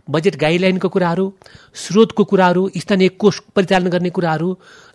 बजेट 0.09 0.37
गाइडलाइनको 0.37 0.89
कुराहरू 0.89 1.33
स्रोतको 1.77 2.25
कुराहरू 2.25 2.69
स्थानीय 2.77 3.09
कोष 3.19 3.39
परिचालन 3.57 3.89
गर्ने 3.91 4.11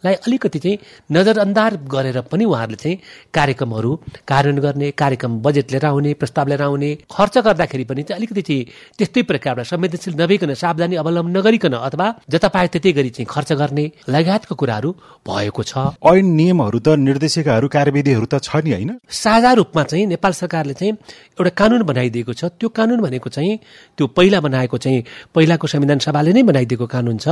कुराहरूलाई 0.03 0.15
अलिकति 0.27 0.59
चाहिँ 0.59 0.77
नजरअन्दाज 1.11 1.73
गरेर 1.87 2.21
पनि 2.31 2.45
उहाँहरूले 2.45 2.77
चाहिँ 2.77 2.97
कार्यक्रमहरू 3.33 3.91
कार्यान्वयन 4.27 4.61
गर्ने 4.61 4.91
कार्यक्रम 4.91 5.39
बजेट 5.41 5.71
लिएर 5.71 5.85
आउने 5.85 6.13
प्रस्ताव 6.13 6.47
लिएर 6.47 6.61
आउने 6.61 6.89
खर्च 7.11 7.37
गर्दाखेरि 7.37 7.83
पनि 7.83 8.03
चाहिँ 8.03 8.17
अलिकति 8.19 8.41
चाहिँ 8.41 8.65
त्यस्तै 8.97 9.21
प्रकारबाट 9.23 9.65
संवेदनशील 9.65 10.15
नभइकन 10.21 10.53
सावधानी 10.53 10.95
अवलम्बन 10.95 11.37
नगरिकन 11.37 11.73
अथवा 11.79 12.07
जता 12.29 12.47
पाए 12.47 12.67
त्यतै 12.73 12.91
गरी 12.91 13.09
चाहिँ 13.09 13.27
खर्च 13.29 13.51
गर्ने 13.53 13.85
लगायतको 14.09 14.55
कुराहरू 14.55 14.89
भएको 15.23 15.63
छ। 15.63 15.73
ऐन 16.03 16.25
नियमहरू 16.35 16.79
त 16.79 16.87
निर्देशिकाहरू 16.99 17.67
कार्यविधिहरू 17.67 18.25
त 18.27 18.43
छ 18.43 18.59
नि 18.63 18.71
होइन? 18.75 18.91
साझा 19.07 19.51
रूपमा 19.53 19.83
चाहिँ 19.83 20.05
नेपाल 20.13 20.31
सरकारले 20.33 20.73
चाहिँ 20.73 20.93
एउटा 21.39 21.51
कानुन 21.55 21.81
बनाइदिएको 21.87 22.33
छ। 22.33 22.51
त्यो 22.59 22.69
कानुन 22.69 22.99
भनेको 23.01 23.29
चाहिँ 23.29 23.53
त्यो 23.97 24.05
पहिला 24.17 24.39
बनाएको 24.43 24.77
चाहिँ 24.77 24.99
पहिलाको 25.35 25.67
संविधान 25.67 25.99
सभाले 26.03 26.31
नै 26.33 26.43
बनाइदिएको 26.43 26.85
कानुन 26.91 27.17
छ। 27.23 27.27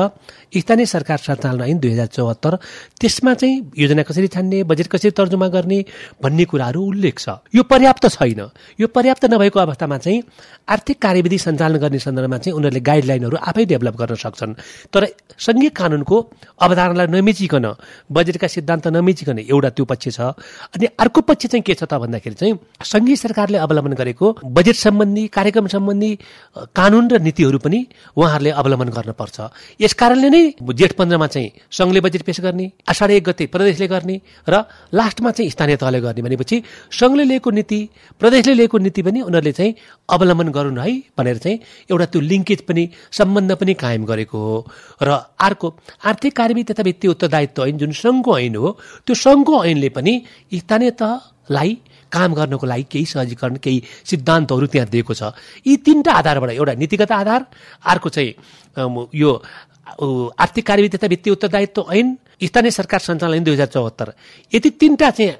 स्थानीय 0.56 0.86
सरकार 0.86 1.18
सञ्चालन 1.18 1.62
ऐन 1.68 1.78
दुई 1.84 1.92
हजार 1.92 2.08
चौहत्तर 2.16 2.54
त्यसमा 3.00 3.34
चाहिँ 3.34 3.71
योजना 3.78 4.04
कसरी 4.04 4.28
छान्ने 4.28 4.63
बजेट 4.63 4.88
कसरी 4.88 5.12
तर्जुमा 5.12 5.47
गर्ने 5.47 5.80
भन्ने 6.24 6.45
कुराहरू 6.45 6.82
उल्लेख 6.82 7.19
छ। 7.19 7.41
यो 7.56 7.63
पर्याप्त 7.63 8.08
छैन। 8.08 8.41
यो 8.80 8.88
पर्याप्त 8.88 9.26
नभएको 9.26 9.60
अवस्थामा 9.60 9.97
चाहिँ 9.97 10.24
आर्थिक 10.69 10.97
कार्यविधि 11.02 11.38
सञ्चालन 11.38 11.78
गर्ने 11.78 12.00
सन्दर्भमा 12.00 12.38
चाहिँ 12.38 12.56
उनीहरूले 12.58 12.82
गाइडलाइनहरू 12.82 13.38
आफै 13.38 13.65
डेभलप 13.65 13.95
गर्न 13.97 14.15
सक्छन्। 14.15 14.54
तर 14.93 15.02
सङ्घीय 15.38 15.69
कानुनको 15.69 16.17
अवधारणालाई 16.62 17.08
नमिचिकन 17.08 17.65
बजेटका 18.12 18.47
सिद्धान्त 18.47 18.88
नमिचिकन 18.88 19.38
एउटा 19.45 19.69
त्यो 19.76 19.86
पक्ष 19.86 20.08
छ। 20.17 20.19
अनि 20.74 20.86
अर्को 21.00 21.21
पक्ष 21.21 21.45
चाहिँ 21.52 21.63
के 21.63 21.74
छ 21.74 21.84
त 21.84 21.93
भन्दाखेरि 21.97 22.36
चाहिँ 22.36 22.54
सङ्घीय 22.84 23.15
सरकारले 23.15 23.58
अवलम्बन 23.58 23.93
गरेको 23.93 24.26
बजेट 24.45 24.76
सम्बन्धी 24.76 25.24
कार्यक्रम 25.28 25.67
सम्बन्धी 25.67 26.12
कानुन 26.76 27.06
र 27.12 27.19
नीतिहरू 27.21 27.58
पनि 27.60 27.80
उहाँहरूले 28.17 28.52
अवलम्बन 28.52 28.89
गर्नुपर्छ। 28.97 29.38
यस 29.82 29.93
कारणले 29.93 30.30
नै 30.30 30.43
जेठ 30.62 30.91
पन्ध्रमा 31.00 31.28
चाहिँ 31.28 31.50
सङ्घले 31.71 32.00
बजेट 32.02 32.21
पेश 32.21 32.39
गर्ने 32.52 32.68
असाढ 32.92 33.12
एक 33.12 33.24
गते 33.24 33.46
प्रदेशले 33.48 33.88
गर्ने 33.88 34.16
र 34.48 34.64
लास्टमा 34.94 35.32
चाहिँ 35.32 35.50
स्थानीय 35.50 35.76
तहले 35.80 36.00
गर्ने 36.02 36.22
भनेपछि 36.22 36.58
सङ्घले 36.92 37.24
लिएको 37.32 37.50
नीति 37.52 37.80
प्रदेशले 38.20 38.54
लिएको 38.54 38.78
नीति 38.78 39.02
पनि 39.02 39.22
उनीहरूले 39.22 39.52
चाहिँ 39.52 39.76
अवलम्बन 40.10 40.48
गरून् 40.52 40.80
है 40.80 40.92
भनेर 41.18 41.38
चाहिँ 41.40 41.60
एउटा 41.92 42.06
त्यो 42.12 42.22
लिङ्केज 42.22 42.62
पनि 42.68 42.84
सम्बन्ध 43.12 43.52
पनि 43.56 43.74
कायम 43.74 44.06
गरेको 44.06 44.38
हो। 44.38 44.58
र 45.02 45.10
अर्को 45.40 45.68
आर्थिक 46.04 46.36
कार्यविधि 46.36 46.74
तथा 46.74 46.84
वित्तीय 46.84 47.12
उत्तरदायित्व 47.12 47.66
ऐन 47.66 47.78
जुन 47.78 47.92
सङ्घको 47.96 48.38
ऐन 48.40 48.56
हो 48.56 48.70
त्यो 49.08 49.16
सङ्घको 49.16 49.64
ऐनले 49.66 49.90
पनि 49.96 50.14
स्थानीय 50.54 50.92
तहलाई 51.02 51.72
काम 52.12 52.34
गर्नको 52.36 52.66
लागि 52.68 52.86
केही 52.92 53.06
सहजीकरण 53.06 53.56
केही 53.64 53.78
सिद्धान्तहरू 54.04 54.68
त्यहाँ 54.68 54.90
दिएको 54.92 55.14
छ। 55.14 55.32
यी 55.64 55.76
तिनवटा 55.86 56.12
आधारबाट 56.12 56.50
एउटा 56.52 56.74
नीतिगत 56.84 57.12
आधार 57.12 57.42
अर्को 57.88 58.10
चाहिँ 58.10 58.34
यो 59.16 59.32
आर्थिक 60.36 60.66
कार्यविधि 60.68 60.98
तथा 60.98 61.08
वित्तीय 61.08 61.32
उत्तरदायित्व 61.32 61.82
ऐन 61.92 62.08
स्थानीय 62.44 62.72
सरकार 62.72 63.00
सञ्चालन 63.00 63.44
दुई 63.44 63.54
हजार 63.54 63.68
चौहत्तर। 63.68 64.14
यति 64.54 64.70
तिनवटा 64.70 65.10
चाहिँ 65.12 65.36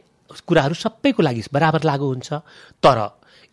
कुराहरू 0.48 0.74
सबैको 0.76 1.24
लागि 1.24 1.44
बराबर 1.54 1.84
लागू 1.84 2.08
हुन्छ 2.08 2.34
तर 2.84 3.00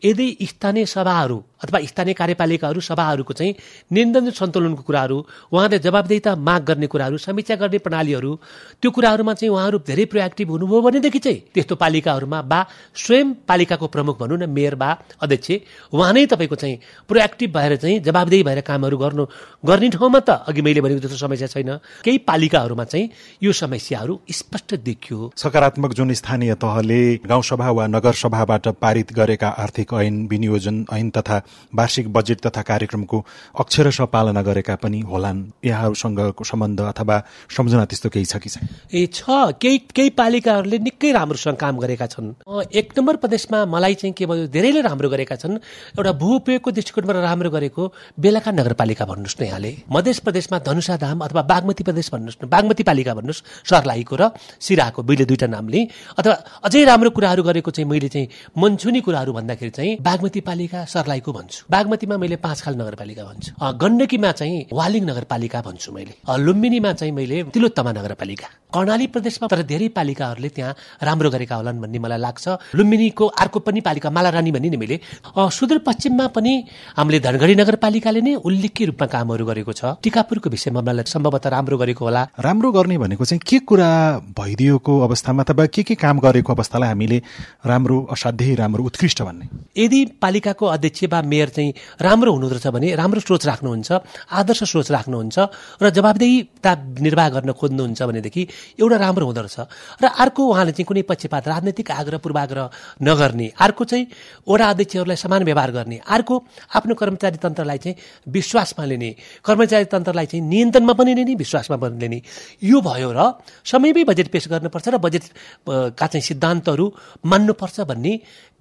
यदि 0.02 0.26
स्थानीय 0.42 0.86
सभाहरू 0.86 1.38
अथवा 1.60 1.80
स्थानीय 1.86 2.14
कार्यपालिकाहरू 2.14 2.80
सभाहरूको 2.80 3.32
चाहिँ 3.34 3.54
नियन्त्रण 3.92 4.30
सन्तुलनको 4.30 4.82
कुराहरू 4.82 5.16
उहाँले 5.52 5.78
जवाबदेता 5.78 6.34
माग 6.38 6.62
गर्ने 6.64 6.86
कुराहरू 6.86 7.16
समीक्षा 7.18 7.54
गर्ने 7.62 7.78
प्रणालीहरू 7.78 8.34
त्यो 8.82 8.90
कुराहरूमा 8.90 9.34
चाहिँ 9.34 9.52
उहाँहरू 9.52 9.78
धेरै 9.86 10.04
प्रोएक्टिभ 10.12 10.50
हुनुभयो 10.50 10.80
भनेदेखि 10.80 11.18
चाहिँ 11.18 11.40
त्यस्तो 11.54 11.74
पालिकाहरूमा 11.76 12.42
बा 12.42 12.60
स्वयं 12.96 13.32
पालिकाको 13.48 13.86
प्रमुख 13.88 14.18
भनौँ 14.20 14.38
न 14.38 14.50
मेयर 14.50 14.74
बा 14.74 14.90
अध्यक्ष 15.22 15.50
उहाँ 15.92 16.12
नै 16.12 16.26
तपाईँको 16.26 16.56
चाहिँ 16.56 16.76
प्रोएक्टिभ 17.08 17.50
भएर 17.56 17.76
चाहिँ 17.76 17.98
जवाबदेही 18.00 18.42
भएर 18.42 18.60
कामहरू 18.60 18.96
गर्नु 18.98 19.24
गर्ने 19.66 19.88
ठाउँमा 19.90 20.20
त 20.20 20.30
अघि 20.48 20.62
मैले 20.62 20.80
भनेको 20.80 21.00
जस्तो 21.00 21.16
समस्या 21.18 21.48
छैन। 21.48 21.70
केही 22.04 22.18
पालिकाहरूमा 22.22 22.84
चाहिँ 22.84 23.10
यो 23.42 23.52
समस्याहरू 23.52 24.18
स्पष्ट 24.30 24.74
देखियो। 24.86 25.32
सकारात्मक 25.36 25.92
जुन 25.94 26.12
स्थानीय 26.14 26.54
तहले 26.54 27.00
गाउँसभा 27.26 27.70
वा 27.70 27.86
नगरसभाबाट 27.86 28.68
पारित 28.78 29.12
गरेका 29.12 29.48
आर्थिक 29.58 29.94
ऐन 29.94 30.26
विनियोजन 30.26 30.84
ऐन 30.92 31.10
तथा 31.10 31.42
वार्षिक 31.74 32.12
बजेट 32.12 32.40
तथा 32.40 32.62
कार्यक्रमको 32.62 33.18
अक्षरश 33.60 34.00
पालना 34.12 34.42
गरेका 34.42 34.74
पनि 34.76 35.00
होलान्। 35.00 35.44
यहाँहरूसँगको 35.64 36.44
सम्बन्ध 36.44 36.80
अथवा 36.80 37.16
सम्झना 37.50 37.84
त्यस्तो 37.84 38.08
केही 38.08 38.24
छ 38.24 38.36
कि 38.36 38.48
छैन? 38.48 38.68
ए 38.92 39.06
छ। 39.06 39.22
केही 39.60 39.78
केही 39.92 40.10
पालिकाहरूले 40.10 40.78
निकै 40.78 41.12
राम्रोसँग 41.12 41.56
काम 41.56 41.78
गरेका 41.78 42.06
छन्। 42.06 42.34
एक 42.72 42.92
नम्बर 42.98 43.16
प्रदेशमा 43.16 43.64
मलाई 43.66 43.94
चाहिँ 43.94 44.14
के 44.14 44.26
भयो 44.26 44.46
धेरैले 44.48 44.80
राम्रो 44.80 45.08
गरेका 45.08 45.36
छन्। 45.36 45.56
एउटा 45.98 46.12
भू 46.12 46.28
उपयोगको 46.36 46.70
दृष्टिकोणबाट 46.70 47.16
राम्रो 47.16 47.50
गरेको 47.50 47.82
बेलाका 48.18 48.50
नगरपालिका 48.52 49.04
भन्नुहोस् 49.04 49.40
न 49.40 49.44
यहाँले। 49.44 49.72
मध्य 49.90 50.12
प्रदेशमा 50.24 50.58
धनुषा 50.58 50.96
धाम 50.96 51.20
अथवा 51.20 51.42
बागमती 51.42 51.84
प्रदेश 51.84 52.10
भन्नुहोस् 52.12 52.38
न। 52.44 52.48
बागमती 52.48 52.82
पालिका 52.82 53.14
भन्नुहोस् 53.14 53.42
सर्लाहीको 53.64 54.16
र 54.16 54.30
सिराको 54.60 55.02
मैले 55.02 55.24
दुईवटा 55.24 55.46
नामले 55.46 55.80
अथवा 56.18 56.34
अझै 56.64 56.84
राम्रो 56.84 57.10
कुराहरू 57.10 57.42
गरेको 57.42 57.70
चाहिँ 57.70 57.88
मैले 57.88 58.08
चाहिँ 58.08 58.28
मनछुनी 58.58 59.00
कुराहरू 59.00 59.32
भन्दाखेरि 59.32 59.70
चाहिँ 59.70 59.96
बागमती 60.00 60.40
पालिका 60.40 60.84
सर्लाहीको 60.84 61.32
भन्छु। 61.38 61.60
बागमतीमा 61.70 62.16
मैले 62.18 62.36
पाँचखाल 62.42 62.74
नगरपालिका 62.74 63.22
भन्छु। 63.24 63.50
गण्डकीमा 63.82 64.30
चाहिँ 64.38 64.58
वालिङ 64.72 65.02
नगरपालिका 65.10 65.58
भन्छु 65.62 65.92
मैले। 65.92 66.12
लुम्बिनीमा 66.26 66.92
चाहिँ 66.98 67.12
मैले 67.14 67.36
तिलोत्तमा 67.54 67.92
नगरपालिका। 67.92 68.48
कर्णाली 68.74 69.06
प्रदेशमा 69.08 69.46
तर 69.48 69.62
धेरै 69.64 69.88
पालिकाहरूले 69.96 70.48
त्यहाँ 70.48 70.74
राम्रो 71.02 71.28
गरेका 71.30 71.54
होलान् 71.56 71.80
भन्ने 71.80 71.98
मलाई 71.98 72.20
लाग्छ। 72.20 72.46
लुम्बिनीको 72.76 73.24
अर्को 73.42 73.58
पनि 73.64 73.80
पालिका 73.80 74.10
मालारानी 74.10 74.50
भन्ने 74.52 74.68
नि 74.68 74.76
मैले 74.76 74.96
सुदूरपश्चिममा 75.34 76.26
पनि 76.36 76.52
हामीले 76.98 77.18
धनगढी 77.20 77.54
नगरपालिकाले 77.54 78.20
नै 78.20 78.34
उल्लेख्य 78.44 78.84
रूपमा 78.92 79.06
कामहरू 79.08 79.44
गरेको 79.46 79.72
छ। 79.72 79.96
टिकापुरको 80.04 80.50
विषयमा 80.50 80.80
मलाई 80.84 81.08
सम्भवतः 81.08 81.48
राम्रो 81.48 81.76
गरेको 81.78 82.04
होला। 82.04 82.22
राम्रो 82.36 82.68
गर्ने 82.72 82.98
भनेको 82.98 83.24
चाहिँ 83.24 83.40
के 83.40 83.58
कुरा 83.64 83.90
भइदिएको 84.36 84.92
अवस्थामा 85.00 85.42
अथवा 85.42 85.66
के 85.72 85.82
के 85.82 85.94
काम 85.96 86.18
गरेको 86.20 86.52
अवस्थालाई 86.52 86.88
हामीले 86.88 87.18
राम्रो 87.64 87.96
असाध्यै 88.12 88.54
राम्रो 88.54 88.84
उत्कृष्ट 88.84 89.22
भन्ने? 89.22 89.46
यदि 89.78 90.00
पालिकाको 90.20 90.66
अध्यक्ष 90.66 91.04
वा 91.08 91.20
मेयर 91.28 91.48
चाहिँ 91.48 91.72
राम्रो 92.00 92.30
हुनुहुँदो 92.32 92.56
रहेछ 92.56 92.66
भने 92.74 92.88
राम्रो 92.96 93.20
सोच 93.20 93.46
राख्नुहुन्छ 93.46 93.90
आदर्श 94.32 94.62
सोच 94.64 94.90
राख्नुहुन्छ 94.90 95.36
र 95.82 95.90
जवाबदेहीता 95.90 96.72
निर्वाह 97.04 97.28
गर्न 97.28 97.50
खोज्नुहुन्छ 97.52 98.02
भनेदेखि 98.02 98.42
एउटा 98.80 98.96
राम्रो 98.96 99.24
हुँदो 99.26 99.40
रहेछ। 99.44 99.58
र 100.02 100.04
अर्को 100.08 100.42
उहाँले 100.42 100.72
चाहिँ 100.72 100.86
कुनै 100.88 101.02
पक्षपात 101.04 101.48
राजनैतिक 101.48 101.90
आग्रह 101.90 102.18
पूर्वाग्रह 102.18 102.70
नगर्ने 103.02 103.46
अर्को 103.60 103.84
चाहिँ 103.84 104.06
वडा 104.48 104.66
अध्यक्षहरूलाई 104.70 105.16
समान 105.16 105.42
व्यवहार 105.44 105.70
गर्ने 105.72 106.00
अर्को 106.06 106.34
आफ्नो 106.74 106.94
कर्मचारी 106.94 107.38
तन्त्रलाई 107.38 107.78
चाहिँ 107.78 107.96
विश्वासमा 108.28 108.84
लिने 108.84 109.10
कर्मचारी 109.44 109.84
तन्त्रलाई 109.92 110.26
चाहिँ 110.26 110.44
नियन्त्रणमा 110.48 110.92
पनि 110.92 111.14
लिने 111.14 111.34
विश्वासमा 111.34 111.76
पनि 111.76 111.98
लिने। 112.00 112.18
यो 112.62 112.80
भयो 112.80 113.10
र 113.12 113.20
समयमै 113.64 114.04
बजेट 114.04 114.28
पेस 114.32 114.48
गर्नुपर्छ 114.50 114.88
र 114.88 114.96
बजेटका 114.98 116.06
चाहिँ 116.06 116.22
सिद्धान्तहरू 116.22 116.86
मान्नुपर्छ 117.26 117.80
भन्ने 117.90 118.12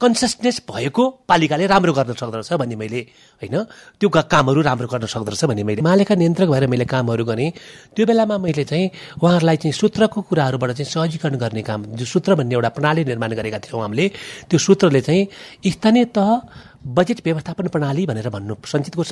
कन्सियसनेस 0.01 0.61
भएको 0.69 1.03
पालिकाले 1.25 1.65
राम्रो 1.67 1.93
गर्न 1.93 2.13
सक्दो 2.13 2.37
रहेछ 2.37 2.53
भन्ने 2.53 2.75
मैले 2.77 2.99
होइन? 3.41 3.55
त्यो 3.97 4.09
कामहरू 4.09 4.61
राम्रो 4.61 4.87
गर्न 4.87 5.05
सक्दो 5.09 5.31
रहेछ 5.33 5.45
भन्ने 5.49 5.63
मैले। 5.65 5.81
मालेका 5.81 6.15
नियन्त्रक 6.15 6.49
भएर 6.49 6.67
मैले 6.69 6.85
कामहरू 6.85 7.25
गरेँ। 7.25 7.49
त्यो 7.97 8.05
बेलामा 8.05 8.37
मैले 8.37 8.63
चाहिँ 8.63 9.17
उहाँहरूलाई 9.17 9.57
चाहिँ 9.57 9.73
सूत्रको 9.73 10.21
कुराहरूबाट 10.21 10.71
चाहिँ 10.77 10.85
सहजीकरण 10.85 11.35
गर्ने 11.41 11.61
काम 11.65 11.97
जो 11.97 12.05
सूत्र 12.05 12.35
भन्ने 12.37 12.53
एउटा 12.55 12.69
प्रणाली 12.77 13.03
निर्माण 13.09 13.31
गरेका 13.41 13.59
थियौँ 13.65 13.81
हामीले। 13.81 14.05
त्यो 14.49 14.57
सूत्रले 14.59 15.01
चाहिँ 15.01 15.27
स्थानीय 15.65 16.05
तह 16.13 16.29
बजेट 16.85 17.21
व्यवस्थापन 17.25 17.67
प्रणाली 17.67 18.05
भनेर 18.05 18.29
भन्नु 18.29 18.55
सञ्चितको 18.65 19.03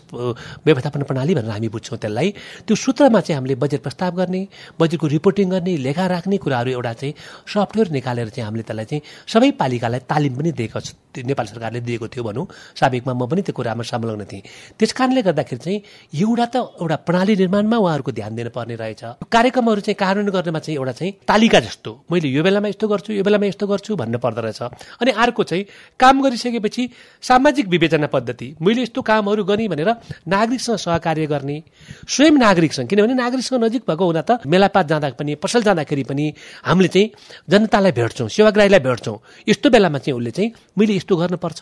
व्यवस्थापन 0.66 1.04
प्रणाली 1.04 1.36
भनेर 1.36 1.52
हामी 1.52 1.68
बुझ्छौँ 1.70 1.98
त्यसलाई। 1.98 2.30
त्यो 2.68 2.76
सूत्रमा 2.76 3.20
चाहिँ 3.20 3.38
हामीले 3.38 3.56
बजेट 3.56 3.82
प्रस्ताव 3.82 4.16
गर्ने 4.16 4.48
बजेटको 4.80 5.08
रिपोर्टिङ 5.08 5.50
गर्ने 5.50 5.78
लेखा 5.78 6.06
राख्ने 6.08 6.38
कुराहरू 6.38 6.72
एउटा 6.72 6.94
चाहिँ 6.94 7.14
सफ्टवेयर 7.54 7.92
निकालेर 7.92 8.30
चाहिँ 8.30 8.46
हामीले 8.46 8.64
त्यसलाई 8.64 8.86
चाहिँ 8.86 9.02
सबै 9.28 9.52
पालिकालाई 9.60 10.00
तालिम 10.10 10.34
पनि 10.38 10.52
दिएको 10.52 10.80
नेपाल 11.24 11.46
सरकारले 11.46 11.80
दिएको 11.82 12.08
थियो 12.12 12.24
भनौँ। 12.24 12.46
साबिकमा 12.76 13.14
म 13.14 13.26
पनि 13.26 13.42
त्यो 13.42 13.54
कुरामा 13.56 13.84
संलग्न 13.84 14.24
थिएँ। 14.28 14.44
त्यस 14.78 14.92
कारणले 14.94 15.22
गर्दाखेरि 15.24 15.62
चाहिँ 15.64 15.80
एउटा 16.14 16.46
त 16.46 16.56
एउटा 16.84 16.96
प्रणाली 17.08 17.36
निर्माणमा 17.36 17.78
उहाँहरूको 17.78 18.12
ध्यान 18.12 18.36
दिनुपर्ने 18.36 18.76
रहेछ। 18.76 19.04
कार्यक्रमहरू 19.32 19.82
चाहिँ 19.82 19.98
कार्यान्वयन 19.98 20.36
गर्नेमा 20.36 20.60
चाहिँ 20.60 20.78
एउटा 20.78 20.92
चाहिँ 20.92 21.12
तालिका 21.26 21.60
जस्तो। 21.60 21.92
मैले 22.12 22.28
यो 22.30 22.44
बेलामा 22.44 22.68
यस्तो 22.70 22.88
गर्छु 22.88 23.14
यो 23.14 23.24
बेलामा 23.24 23.46
यस्तो 23.50 23.66
गर्छु 23.68 23.96
भन्नु 23.96 24.20
पर्दो 24.20 24.42
रहेछ। 24.46 24.62
अनि 25.02 25.12
अर्को 25.12 25.44
चाहिँ 25.44 25.64
काम 26.00 26.22
गरिसकेपछि 26.22 26.84
सामाजिक 27.24 27.44
सामाजिक 27.46 27.68
विवेचना 27.70 28.08
पद्धति। 28.08 28.48
मैले 28.62 28.82
यस्तो 28.82 29.02
कामहरू 29.02 29.44
गरेँ 29.44 29.68
भनेर 29.68 29.90
नागरिकसँग 30.28 30.78
सहकार्य 30.78 31.26
गर्ने 31.28 31.62
स्वयं 32.10 32.38
नागरिकसँग। 32.38 32.88
किनभने 32.90 33.14
नागरिकसँग 33.14 33.64
नजिक 33.64 33.84
भएको 33.86 34.06
हुँदा 34.06 34.22
त 34.22 34.42
मेलापात 34.46 34.86
जाँदा 34.88 35.10
पनि 35.14 35.36
पसल 35.36 35.62
जाँदाखेरि 35.64 36.04
पनि 36.04 36.26
हामीले 36.66 36.90
चाहिँ 36.90 37.10
जनतालाई 37.50 37.92
भेट्छौँ 37.92 38.28
सेवाग्राहीलाई 38.28 38.80
भेट्छौँ। 38.80 39.18
यस्तो 39.48 39.70
बेलामा 39.70 39.98
चाहिँ 40.00 40.18
उसले 40.18 40.32
चाहिँ 40.32 40.52
मैले 40.78 40.94
यस्तो 41.06 41.16
गर्नुपर्छ। 41.16 41.62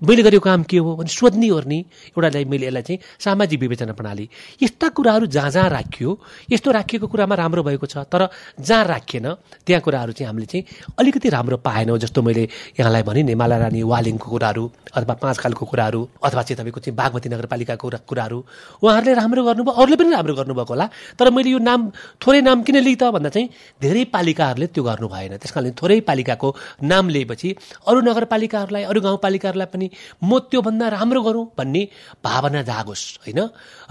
मैले 0.00 0.22
गरेको 0.24 0.40
काम 0.40 0.62
के 0.64 0.78
हो 0.80 0.96
भने 0.96 1.12
सोध्ने 1.12 1.48
ओर्ने 1.52 1.78
एउटालाई 2.16 2.44
मैले 2.48 2.66
यसलाई 2.66 2.82
चाहिँ 2.88 3.00
सामाजिक 3.20 3.60
विवेचना 3.60 3.92
प्रणाली। 3.92 4.28
यस्ता 4.64 4.88
कुराहरू 4.96 5.26
जहाँ 5.28 5.50
जहाँ 5.50 5.68
राखियो 5.68 6.10
यस्तो 6.48 6.70
राखिएको 6.72 7.06
कुरामा 7.06 7.34
राम्रो 7.36 7.62
भएको 7.68 7.86
छ 7.86 8.08
तर 8.08 8.32
जहाँ 8.56 8.84
राखिएन 8.88 9.26
त्यहाँ 9.68 9.82
कुराहरू 9.84 10.12
चाहिँ 10.16 10.28
हामीले 10.28 10.46
चाहिँ 10.48 10.64
अलिकति 10.96 11.28
राम्रो 11.28 11.56
पाएनौँ 11.60 11.98
जस्तो 12.00 12.22
मैले 12.24 12.48
यहाँलाई 12.80 13.02
भने 13.04 13.22
नि 13.28 13.34
माला 13.36 13.56
रानी 13.68 13.82
वालिङको 13.84 14.24
कुराहरू 14.24 14.64
अथवा 14.96 15.14
पाँच 15.20 15.36
खालको 15.38 15.64
कुराहरू 15.68 16.00
अथवा 16.24 16.42
चाहिँ 16.48 16.56
तपाईँको 16.56 16.80
चाहिँ 16.80 16.96
बागमती 16.96 17.28
नगरपालिकाको 17.28 17.88
कुराहरू। 18.08 18.38
उहाँहरूले 18.80 19.14
राम्रो 19.20 19.44
गर्नुभयो 19.44 19.72
अरूले 19.76 19.96
पनि 20.00 20.10
राम्रो 20.16 20.34
गर्नुभएको 20.34 20.72
होला 20.72 20.86
तर 21.20 21.28
मैले 21.28 21.50
यो 21.52 21.60
नाम 21.60 21.92
थोरै 22.24 22.40
नाम 22.40 22.62
किन 22.64 22.76
लिएँ 22.80 22.96
त 22.96 23.12
भन्दा 23.12 23.28
चाहिँ 23.36 23.48
धेरै 23.82 24.04
पालिकाहरूले 24.16 24.66
त्यो 24.72 24.82
गर्नु 24.82 25.08
भएन। 25.12 25.36
त्यस 25.36 25.52
कारणले 25.52 25.76
थोरै 25.76 26.00
पालिकाको 26.08 26.48
नाम 26.82 27.08
लिएपछि 27.08 27.48
अरू 27.88 28.00
नगरपालिकाहरूलाई 28.00 28.77
अरू 28.84 29.00
गाउँपालिकाहरूलाई 29.00 29.68
पनि 29.72 29.86
म 30.22 30.38
त्योभन्दा 30.50 30.88
राम्रो 30.88 31.20
गरौँ 31.22 31.44
भन्ने 31.58 31.82
भावना 32.24 32.62
जागोस् 32.62 33.04
होइन? 33.24 33.40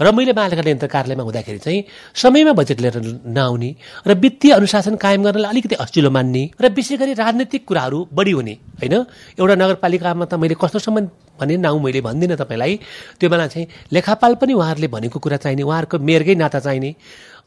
र 0.00 0.06
मैले 0.12 0.32
महालेखा 0.32 0.62
नियन्त्रण 0.62 0.90
कार्यालयमा 0.90 1.22
हुँदाखेरि 1.22 1.58
चाहिँ 1.58 1.84
समयमा 2.14 2.52
बजेट 2.52 2.80
लिएर 2.80 2.96
नआउने 3.26 3.70
र 4.06 4.14
वित्तीय 4.14 4.52
अनुशासन 4.52 4.96
कायम 4.96 5.22
गर्नलाई 5.24 5.50
अलिकति 5.50 5.74
अस्चिलो 5.74 6.10
मान्ने 6.10 6.42
र 6.60 6.68
विशेष 6.72 6.98
गरी 6.98 7.12
राजनैतिक 7.14 7.66
कुराहरू 7.66 7.98
बढी 8.12 8.32
हुने 8.32 8.54
होइन? 8.78 8.94
एउटा 9.38 9.54
नगरपालिकामा 9.54 10.24
त 10.24 10.34
मैले 10.34 10.54
कस्तोसम्म 10.54 11.06
भने 11.38 11.56
नाउँ 11.56 11.80
मैले 11.82 12.00
भन्दिनँ 12.00 12.36
तपाईँलाई। 12.36 12.72
त्यो 13.20 13.30
बेला 13.30 13.46
चाहिँ 13.46 13.66
लेखापाल 13.92 14.34
पनि 14.34 14.52
उहाँहरूले 14.52 14.88
भनेको 14.88 15.18
कुरा 15.18 15.36
चाहिने 15.38 15.62
उहाँहरूको 15.62 15.98
मेयरकै 15.98 16.34
नाता 16.34 16.58
चाहिने। 16.60 16.90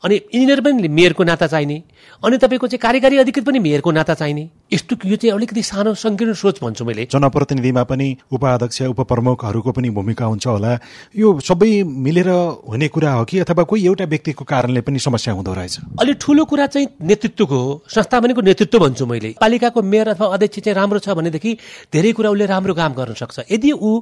अनि 0.04 0.16
इन्जिनियर 0.16 0.62
पनि 0.62 0.88
मेयरको 0.88 1.24
नाता 1.24 1.48
चाहिने। 1.48 1.84
अनि 2.26 2.38
तपाईँको 2.38 2.68
चाहिँ 2.68 2.80
कार्यकारी 2.82 3.18
अधिकृत 3.18 3.46
पनि 3.46 3.60
मेयरको 3.60 3.92
नाता 3.92 4.14
चाहिने। 4.14 4.50
यस्तो 4.74 4.96
यो 5.06 5.16
चाहिँ 5.16 5.34
अलिकति 5.36 5.62
सानो 5.62 5.94
सङ्कीर्ण 5.94 6.34
सोच 6.34 6.60
भन्छु 6.64 6.86
मैले। 6.86 7.06
जनप्रतिनिधिमा 7.12 7.84
पनि 7.84 8.08
उपाध्यक्ष 8.32 8.82
उपप्रमुखहरूको 8.82 9.72
पनि 9.72 9.90
भूमिका 9.90 10.26
हुन्छ 10.26 10.48
होला। 10.48 10.72
यो 11.16 11.40
सबै 11.40 11.84
मिलेर 11.86 12.30
हुने 12.66 12.88
कुरा 12.88 13.12
हो 13.14 13.26
कि 13.26 13.40
अथवा 13.46 13.64
कोही 13.64 13.86
एउटा 13.86 14.06
व्यक्तिको 14.06 14.44
कारणले 14.46 14.82
पनि 14.82 15.00
समस्या 15.00 15.34
हुँदो 15.34 15.54
रहेछ? 15.54 15.78
अलिक 16.02 16.18
ठुलो 16.22 16.46
कुरा 16.46 16.66
चाहिँ 16.66 16.88
नेतृत्वको 17.02 17.58
हो 17.58 17.84
संस्था 17.86 18.20
भनेको 18.20 18.42
नेतृत्व 18.42 18.80
भन्छु 18.80 19.06
मैले। 19.06 19.36
पालिकाको 19.42 19.82
मेयर 19.82 20.08
अथवा 20.18 20.34
अध्यक्ष 20.34 20.60
चाहिँ 20.60 20.76
राम्रो 20.76 21.00
छ 21.00 21.10
भनेदेखि 21.14 21.58
धेरै 21.94 22.12
कुरा 22.18 22.30
उसले 22.30 22.46
राम्रो 22.46 22.74
काम 22.74 22.94
गर्न 22.94 23.14
सक्छ। 23.14 23.40
यदि 23.52 23.72
ऊ 23.72 24.02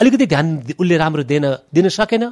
अलिकति 0.00 0.26
ध्यान 0.26 0.46
उसले 0.78 0.96
राम्रो 0.96 1.22
दिन 1.22 1.44
दिन 1.74 1.88
सकेन 1.90 2.24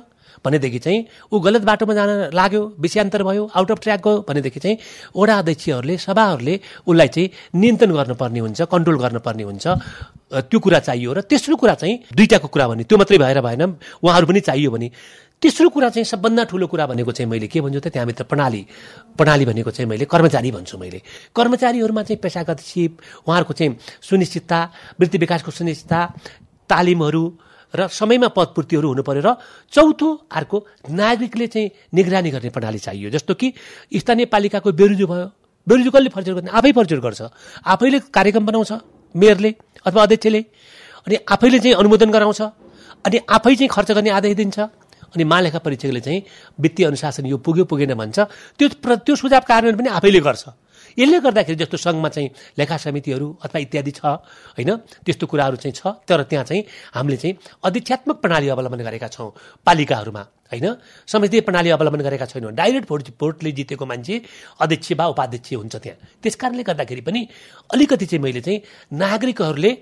भनेदेखि 0.45 0.79
चाहिँ 0.79 1.01
ऊ 1.33 1.39
गलत 1.41 1.63
बाटोमा 1.63 1.95
जान 1.95 2.11
लाग्यो 2.35 2.63
विषयान्तर 2.81 3.23
भयो 3.23 3.45
आउट 3.57 3.71
अफ 3.71 3.79
ट्र्याक 3.83 4.01
गयो 4.07 4.25
भनेदेखि 4.29 4.61
चाहिँ 4.61 4.77
वडा 5.17 5.39
अध्यक्षहरूले 5.39 5.97
सभाहरूले 5.99 6.55
उसलाई 6.87 7.09
चाहिँ 7.09 7.31
नियन्त्रण 7.55 7.91
गर्नुपर्ने 7.97 8.41
हुन्छ 8.41 8.61
कन्ट्रोल 8.73 8.99
गर्नुपर्ने 8.99 9.43
हुन्छ। 9.43 9.67
त्यो 10.51 10.59
कुरा 10.61 10.79
चाहियो 10.83 11.13
र 11.13 11.21
तेस्रो 11.31 11.57
कुरा 11.57 11.75
चाहिँ 11.81 11.95
दुईवटाको 12.17 12.49
कुरा 12.49 12.67
भने 12.69 12.83
त्यो 12.85 12.99
मात्रै 12.99 13.19
भएर 13.19 13.41
भएन 13.41 13.63
उहाँहरू 14.03 14.27
पनि 14.27 14.41
चाहियो 14.41 14.71
भने। 14.71 14.91
तेस्रो 15.43 15.69
कुरा 15.69 15.89
चाहिँ 15.93 16.05
सबभन्दा 16.05 16.45
ठुलो 16.51 16.67
कुरा 16.67 16.87
भनेको 16.87 17.13
चाहिँ 17.13 17.31
मैले 17.31 17.47
के 17.47 17.61
भन्छु 17.61 17.81
त 17.81 17.89
त्यहाँभित्र 17.95 18.25
प्रणाली 18.25 18.63
प्रणाली 19.17 19.45
भनेको 19.45 19.71
चाहिँ 19.71 19.89
मैले 19.89 20.05
कर्मचारी 20.09 20.51
भन्छु 20.51 20.79
मैले। 20.79 21.01
कर्मचारीहरूमा 21.37 22.03
चाहिँ 22.03 22.21
पेसागत 22.25 22.59
सिप 22.61 22.93
उहाँहरूको 23.29 23.53
चाहिँ 23.55 23.77
सुनिश्चितता 24.03 24.59
वृत्ति 24.99 25.19
विकासको 25.19 25.51
सुनिश्चितता 25.51 26.01
तालिमहरू 26.71 27.25
र 27.75 27.89
समयमा 27.89 28.29
पदपूर्तिहरू 28.29 28.89
हुनु 28.89 29.03
पर्यो 29.03 29.23
र 29.27 29.35
चौथो 29.73 30.09
अर्को 30.31 30.57
नागरिकले 30.91 31.47
चाहिँ 31.47 31.71
निगरानी 31.95 32.31
गर्ने 32.31 32.51
प्रणाली 32.51 32.79
चाहियो। 32.79 33.11
जस्तो 33.11 33.35
कि 33.35 33.53
स्थानीय 33.95 34.27
पालिकाको 34.27 34.73
बेरुजु 34.73 35.07
भयो। 35.07 35.27
बेरुजु 35.67 35.91
कसले 35.91 36.09
फर्चर 36.09 36.33
गर्ने? 36.35 36.51
आफै 36.51 36.73
फर्चर 36.73 36.99
गर्छ। 37.01 37.23
आफैले 37.67 37.99
कार्यक्रम 38.15 38.47
बनाउँछ 38.47 38.73
मेयरले 39.15 39.51
अथवा 39.87 40.03
अध्यक्षले। 40.03 40.41
अनि 41.07 41.17
आफैले 41.27 41.59
चाहिँ 41.59 41.75
अनुमोदन 41.75 42.11
गराउँछ। 42.11 42.41
अनि 43.07 43.17
आफै 43.29 43.55
चाहिँ 43.55 43.69
खर्च 43.69 43.91
गर्ने 43.93 44.11
आदेश 44.11 44.35
दिन्छ। 44.37 44.59
अनि 45.07 45.25
महालेखा 45.25 45.59
परीक्षकले 45.59 46.01
चाहिँ 46.01 46.23
वित्तीय 46.61 46.87
अनुशासन 46.87 47.27
यो 47.27 47.37
पुग्यो 47.39 47.65
पुगेन 47.65 47.95
भन्छ। 47.95 48.19
त्यो 48.59 48.69
त्यो 48.85 49.15
सुझाव 49.17 49.43
कार्यान्वयन 49.43 49.77
पनि 49.79 49.89
आफैले 49.89 50.21
गर्छ। 50.21 50.45
यसले 50.99 51.19
गर्दाखेरि 51.21 51.57
जस्तो 51.57 51.77
सङ्घमा 51.77 52.09
चाहिँ 52.09 52.31
लेखा 52.59 52.77
समितिहरू 52.77 53.27
अथवा 53.45 53.59
इत्यादि 53.59 53.93
छ 53.93 54.05
होइन 54.55 54.71
त्यस्तो 55.05 55.27
कुराहरू 55.27 55.57
चाहिँ 55.57 55.75
छ 55.75 55.83
तर 56.09 56.23
त्यहाँ 56.23 56.45
चाहिँ 56.45 56.63
हामीले 56.95 57.17
चाहिँ 57.17 57.37
अधिक्षात्मक 57.65 58.17
प्रणाली 58.23 58.49
अवलम्बन 58.49 58.81
गरेका 58.89 59.09
छौँ 59.09 59.31
पालिकाहरूमा। 59.67 60.36
होइन? 60.53 60.67
समिति 61.09 61.41
प्रणाली 61.41 61.71
अवलम्बन 61.71 62.01
गरेका 62.07 62.27
छैनौँ 62.27 62.53
डाइरेक्ट 62.55 62.89
भोट 62.89 63.09
भोटले 63.21 63.53
जितेको 63.53 63.87
मान्छे 63.87 64.15
अध्यक्ष 64.61 64.93
वा 64.99 65.07
उपाध्यक्ष 65.07 65.53
हुन्छ 65.55 65.77
त्यहाँ। 65.77 65.99
त्यस 66.23 66.35
कारणले 66.37 66.63
गर्दाखेरि 66.63 67.01
पनि 67.01 67.21
अलिकति 67.71 68.07
चाहिँ 68.07 68.23
मैले 68.23 68.41
चाहिँ 68.41 68.61
नागरिकहरूले 68.95 69.73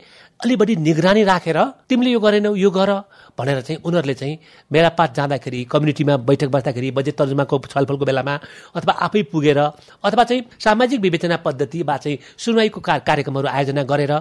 अलि 0.41 0.57
बढी 0.57 0.75
निगरानी 0.77 1.23
राखेर 1.25 1.59
तिमीले 1.89 2.11
यो 2.11 2.21
गरेनौ 2.21 2.55
यो 2.55 2.71
गर 2.71 2.91
भनेर 3.39 3.61
चाहिँ 3.61 3.81
उनीहरूले 3.85 4.15
चाहिँ 4.15 4.39
मेलापात 4.71 5.15
जाँदाखेरि 5.15 5.63
कम्युनिटीमा 5.65 6.17
बैठक 6.29 6.49
बस्दाखेरि 6.51 6.91
बजेट 6.91 7.15
तर्जुमाको 7.19 7.59
छलफलको 7.71 8.05
बेलामा 8.05 8.35
अथवा 8.75 8.93
आफै 9.07 9.23
पुगेर 9.33 9.59
अथवा 9.59 10.25
चाहिँ 10.25 10.43
सामाजिक 10.59 11.01
विवेचना 11.01 11.37
पद्धति 11.47 11.83
वा 11.83 11.97
चाहिँ 11.97 12.19
सुनवाईको 12.39 12.81
कार्यक्रमहरू 12.81 13.49
आयोजना 13.49 13.83
गरेर 13.85 14.13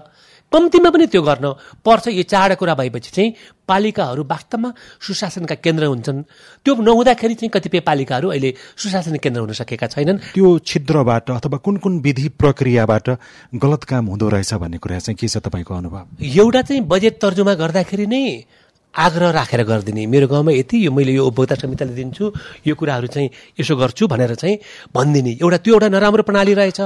कम्तीमा 0.53 0.89
पनि 0.93 1.05
त्यो 1.09 1.21
गर्न 1.21 1.45
पर्छ। 1.81 2.07
यो 2.13 2.23
चारवटा 2.23 2.55
कुरा 2.61 2.73
भएपछि 2.77 3.11
चाहिँ 3.11 3.33
पालिकाहरू 3.67 4.23
वास्तवमा 4.23 4.69
सुशासनका 5.01 5.55
केन्द्र 5.65 5.83
हुन्छन्। 5.89 6.21
त्यो 6.65 6.73
नहुँदाखेरि 6.77 7.35
चाहिँ 7.35 7.49
कतिपय 7.49 7.79
पालिकाहरू 7.89 8.29
अहिले 8.29 8.53
सुशासन 8.77 9.17
केन्द्र 9.17 9.41
हुन 9.41 9.53
सकेका 9.57 9.87
छैनन्। 9.87 10.17
त्यो 10.37 10.47
छिद्रबाट 10.61 11.31
अथवा 11.31 11.57
कुन 11.57 11.77
कुन 11.77 11.93
विधि 11.99 12.27
प्रक्रियाबाट 12.37 13.07
गलत 13.55 13.83
काम 13.83 14.05
हुँदो 14.07 14.29
रहेछ 14.29 14.53
भन्ने 14.53 14.77
कुरा 14.77 14.99
चाहिँ 14.99 15.17
के 15.17 15.27
छ 15.27 15.37
तपाईँको 15.41 15.73
अनुभव? 15.73 16.21
एउटा 16.21 16.61
चाहिँ 16.61 16.81
बजेट 16.85 17.17
तर्जुमा 17.21 17.53
गर्दाखेरि 17.53 18.05
नै 18.05 18.23
आग्रह 18.95 19.29
राखेर 19.31 19.63
गरिदिने। 19.63 20.05
मेरो 20.05 20.27
गाउँमा 20.27 20.51
यति 20.53 20.85
यो 20.85 20.91
मैले 20.93 21.11
यो 21.13 21.25
उपभोक्ता 21.25 21.55
समितिले 21.55 21.93
दिन्छु 21.93 22.25
यो 22.67 22.73
कुराहरू 22.75 23.07
चाहिँ 23.07 23.29
यसो 23.59 23.75
गर्छु 23.75 24.07
भनेर 24.07 24.35
चाहिँ 24.35 24.57
भनिदिने। 24.93 25.31
एउटा 25.41 25.57
त्यो 25.65 25.73
एउटा 25.73 25.87
नराम्रो 25.89 26.23
प्रणाली 26.23 26.53
रहेछ। 26.53 26.79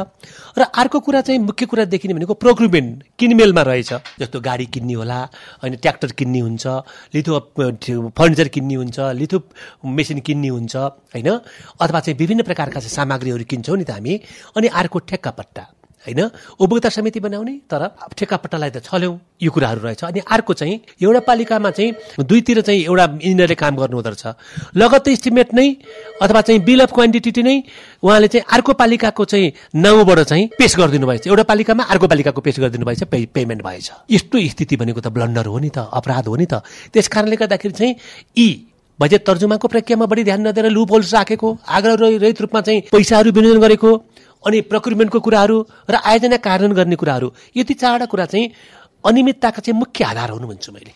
र 0.58 0.62
अर्को 0.72 1.00
कुरा 1.04 1.22
चाहिँ 1.22 1.40
मुख्य 1.44 1.66
कुरा 1.68 1.86
देखिने 1.92 2.14
भनेको 2.14 2.34
प्रोक्रुमेन्ट 2.34 3.04
किनमेलमा 3.20 3.62
रहेछ। 3.62 3.92
जस्तो 4.20 4.40
गाडी 4.40 4.66
किन्ने 4.72 4.94
होला 4.94 5.20
अनि 5.64 5.76
ट्र्याक्टर 5.78 6.12
किन्ने 6.16 6.40
हुन्छ 6.40 6.66
लिथो 7.16 7.34
फर्निचर 8.16 8.48
किन्ने 8.56 8.76
हुन्छ 8.76 8.98
लिथो 9.20 9.38
मेसिन 9.86 10.20
किन्ने 10.24 10.48
हुन्छ 10.48 10.76
होइन? 10.76 11.30
अथवा 11.82 12.00
चाहिँ 12.00 12.18
विभिन्न 12.18 12.44
प्रकारका 12.44 12.80
सामग्रीहरू 12.80 13.44
किन्छौँ 13.44 13.78
नि 13.78 13.84
त 13.84 13.92
हामी। 13.92 14.14
अनि 14.56 14.68
अर्को 14.68 15.00
ठेक्का 15.00 15.32
पट्टा। 15.32 15.64
होइन? 16.08 16.22
उपभोक्ता 16.60 16.90
समिति 16.90 17.20
बनाउने 17.20 17.54
तर 17.68 17.82
ठेक्कापट्टालाई 18.18 18.70
त 18.70 18.78
छल्यौँ। 18.84 19.20
यो 19.44 19.52
कुराहरू 19.52 19.82
रहेछ। 19.82 20.04
अनि 20.04 20.20
अर्को 20.26 20.54
चाहिँ 20.54 20.80
एउटा 21.04 21.20
पालिकामा 21.28 21.72
चाहिँ 21.72 22.26
दुईतिर 22.26 22.62
चाहिँ 22.62 22.82
एउटा 22.84 23.04
इन्जिनियरले 23.04 23.56
काम 23.56 23.76
गर्नु 23.76 23.96
हुँदो 23.96 24.10
रहेछ। 24.10 24.26
लगत्तै 24.76 25.12
इस्टिमेट 25.12 25.54
नै 25.54 25.68
अथवा 26.22 26.42
चाहिँ 26.42 26.62
बिल 26.64 26.80
अफ 26.82 26.92
क्वान्टिटी 26.94 27.44
नै 27.44 27.56
उहाँले 28.04 28.28
चाहिँ 28.28 28.46
अर्को 28.50 28.74
पालिकाको 28.74 29.26
चाहिँ 29.26 29.52
नाउँबाट 29.76 30.20
चाहिँ 30.26 30.48
पेस 30.58 30.76
गरिदिनु 30.78 31.08
भएछ। 31.08 31.28
एउटा 31.28 31.44
पालिकामा 31.44 31.84
अर्को 31.84 32.08
पालिकाको 32.08 32.42
पेस 32.42 32.60
गरिदिनु 32.60 32.86
भएछ 32.86 33.04
पे 33.04 33.26
पेमेन्ट 33.30 33.62
भएछ। 33.62 33.92
यस्तो 34.12 34.36
स्थिति 34.50 34.76
भनेको 34.76 35.02
त 35.02 35.08
ब्लन्डर 35.14 35.46
हो 35.46 35.60
नि 35.60 35.70
त 35.70 35.86
अपराध 35.94 36.28
हो 36.28 36.36
नि 36.36 36.46
त। 36.50 36.64
त्यस 36.94 37.08
कारणले 37.08 37.36
गर्दाखेरि 37.36 37.74
चाहिँ 37.74 37.96
यी 38.38 38.50
बजेट 39.00 39.26
तर्जुमाको 39.28 39.68
प्रक्रियामा 39.68 40.06
बढी 40.10 40.24
ध्यान 40.24 40.48
नदिएर 40.48 40.70
लुप 40.74 40.92
होल्स 40.92 41.14
राखेको 41.14 41.48
आग्रह 41.70 42.18
रहित 42.18 42.42
रूपमा 42.42 42.62
चाहिँ 42.62 42.82
पैसाहरू 42.90 43.32
विनियोजन 43.32 43.62
गरेको 43.62 43.90
अनि 44.48 44.62
प्रक्रिमेन्टको 44.72 45.20
कुराहरू 45.20 45.58
र 45.90 45.96
आयोजना 46.04 46.38
कार्यान्वयन 46.48 46.78
गर्ने 46.80 46.96
कुराहरू 46.96 47.34
यति 47.58 47.74
चारवटा 47.76 48.06
कुरा 48.08 48.26
चाहिँ 48.26 48.52
अनियमितताका 49.04 49.62
चाहिँ 49.62 49.80
मुख्य 49.80 50.04
आधार 50.06 50.30
हुनु 50.32 50.48
भन्छु 50.48 50.72
मैले। 50.72 50.92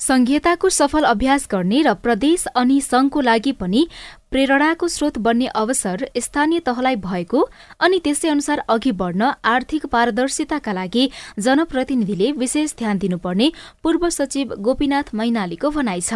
संघीयताको 0.00 0.68
सफल 0.70 1.04
अभ्यास 1.04 1.46
गर्ने 1.50 1.82
र 1.82 1.92
प्रदेश 1.98 2.46
अनि 2.54 2.80
संघको 2.80 3.20
लागि 3.20 3.52
पनि 3.52 3.86
प्रेरणाको 4.30 4.88
स्रोत 4.88 5.18
बन्ने 5.18 5.46
अवसर 5.56 6.06
स्थानीय 6.18 6.60
तहलाई 6.62 6.96
भएको 7.02 7.40
अनि 7.80 7.98
त्यसै 8.04 8.28
अनुसार 8.28 8.62
अघि 8.68 8.92
बढ्न 9.00 9.32
आर्थिक 9.44 9.86
पारदर्शिताका 9.86 10.72
लागि 10.72 11.10
जनप्रतिनिधिले 11.40 12.32
विशेष 12.38 12.74
ध्यान 12.78 12.98
दिनुपर्ने 12.98 13.52
पूर्व 13.82 14.08
सचिव 14.10 14.54
गोपीनाथ 14.60 15.14
मैनालीको 15.14 15.70
भनाइ 15.70 16.00
छ। 16.00 16.12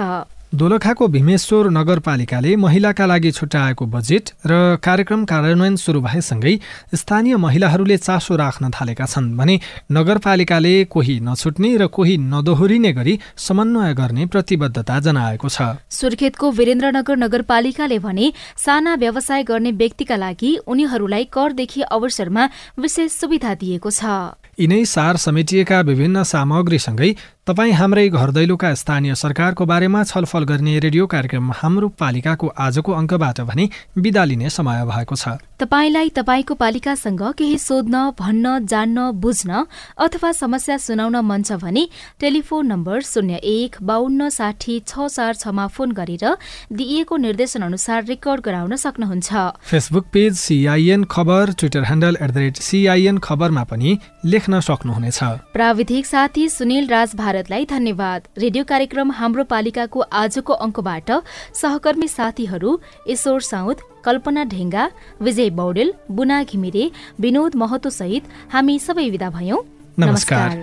दोलखाको 0.52 1.06
भीमेश्वर 1.08 1.68
नगरपालिकाले 1.70 2.54
महिलाका 2.56 3.06
लागि 3.06 3.30
छुट्याएको 3.30 3.86
बजेट 3.86 4.30
र 4.46 4.82
कार्यक्रम 4.82 5.24
कार्यान्वयन 5.24 5.76
सुरु 5.76 6.00
भएसँगै 6.02 6.54
स्थानीय 6.94 7.36
महिलाहरूले 7.36 7.96
चासो 7.96 8.36
राख्न 8.36 8.70
थालेका 8.70 9.06
छन् 9.06 9.30
भने 9.36 9.58
नगरपालिकाले 9.92 10.74
कोही 10.90 11.18
नछुट्ने 11.22 11.70
र 11.76 11.86
कोही 11.88 12.16
नदोहोरिने 12.26 12.92
गरी 12.92 13.18
समन्वय 13.38 13.94
गर्ने 13.94 14.26
प्रतिबद्धता 14.26 14.98
जनाएको 15.00 15.48
छ। 15.48 15.78
सुर्खेतको 15.88 16.50
वीरेन्द्रनगर 16.50 17.16
नगरपालिकाले 17.16 17.98
भने 18.02 18.32
साना 18.58 18.94
व्यवसाय 18.96 19.42
गर्ने 19.46 19.72
व्यक्तिका 19.78 20.16
लागि 20.16 20.56
उनीहरूलाई 20.66 21.24
करदेखि 21.30 21.82
अवसरमा 21.94 22.50
विशेष 22.78 23.10
सुविधा 23.12 23.54
दिएको 23.54 23.90
छ। 23.90 24.34
यिनै 24.58 24.84
सार 24.84 25.16
समेटिएका 25.16 25.80
विभिन्न 25.80 26.22
सामग्रीसँगै 26.26 27.10
तपाईँ 27.46 27.72
हाम्रै 27.72 28.08
घर 28.10 28.30
दैलोका 28.30 28.72
स्थानीय 28.74 29.14
सरकारको 29.16 29.64
बारेमा 29.66 30.02
छलफल 30.04 30.44
गर्ने 30.44 30.78
रेडियो 30.78 31.06
कार्यक्रम 31.06 31.50
हाम्रो 31.52 31.88
पालिकाको 31.96 32.46
आजको 32.46 32.92
अङ्कबाट 32.92 33.40
भने 33.48 33.64
विदा 33.96 34.24
लिने 34.24 34.50
समय 34.50 34.84
भएको 34.84 35.16
छ। 35.16 35.40
तपाईँलाई 35.56 36.08
तपाईँको 36.14 36.54
पालिकासँग 36.54 37.22
केही 37.34 37.56
सोध्न 37.58 38.12
भन्न 38.14 38.66
जान्न 38.66 39.10
बुझ्न 39.16 39.64
अथवा 39.98 40.32
समस्या 40.32 40.76
सुनाउन 40.78 41.16
मन 41.22 41.42
छ 41.42 41.56
भने 41.64 41.88
टेलिफोन 42.20 42.66
नम्बर 42.66 43.00
शून्य 43.02 43.40
एक 43.42 43.76
बाहन्न 43.82 44.28
साठी 44.28 44.78
छ 44.84 45.08
चार 45.08 45.34
छमा 45.34 45.66
फोन 45.72 45.92
गरेर 45.96 46.24
दिइएको 46.70 47.16
निर्देशन 47.16 47.62
अनुसार 47.62 48.04
रेकर्ड 48.04 48.40
गराउन 48.44 48.76
सक्नुहुन्छ। 48.76 49.32
फेसबुक 49.64 50.06
पेज 50.12 50.36
सिआइएन 50.36 51.04
खबर 51.08 51.56
Twitter 51.56 51.88
handle 51.88 52.20
at 52.20 52.30
the 52.30 52.36
rate 52.36 52.62
CIN 52.68 53.18
खबरमा 53.18 53.64
पनि 53.64 53.98
लेख्न 54.26 54.60
सक्नुहुनेछ। 54.60 55.20
प्राविधिक 55.56 56.06
साथी 56.06 56.48
सुनिल 56.50 56.88
राज 56.88 57.14
भारतलाई 57.30 57.64
धन्यवाद। 57.70 58.22
रेडियो 58.38 58.64
कार्यक्रम 58.66 59.10
हाम्रो 59.12 59.42
पालिकाको 59.46 60.00
आजको 60.20 60.52
अङ्कबाट 60.64 61.10
सहकर्मी 61.54 62.08
साथीहरू 62.10 62.70
ईश्वर 63.08 63.40
साउद 63.48 63.76
कल्पना 64.04 64.44
ढेङ्गा 64.50 64.84
विजय 65.22 65.50
बौडेल 65.54 65.92
बुना 66.10 66.42
घिमिरे 66.44 66.90
विनोद 67.20 67.56
महतो 67.62 67.90
सहित 67.92 68.34
हामी 68.52 68.78
सबै 68.80 69.06
विदा 69.10 69.30
भयौं। 69.30 69.60
नमस्कार। 69.98 70.58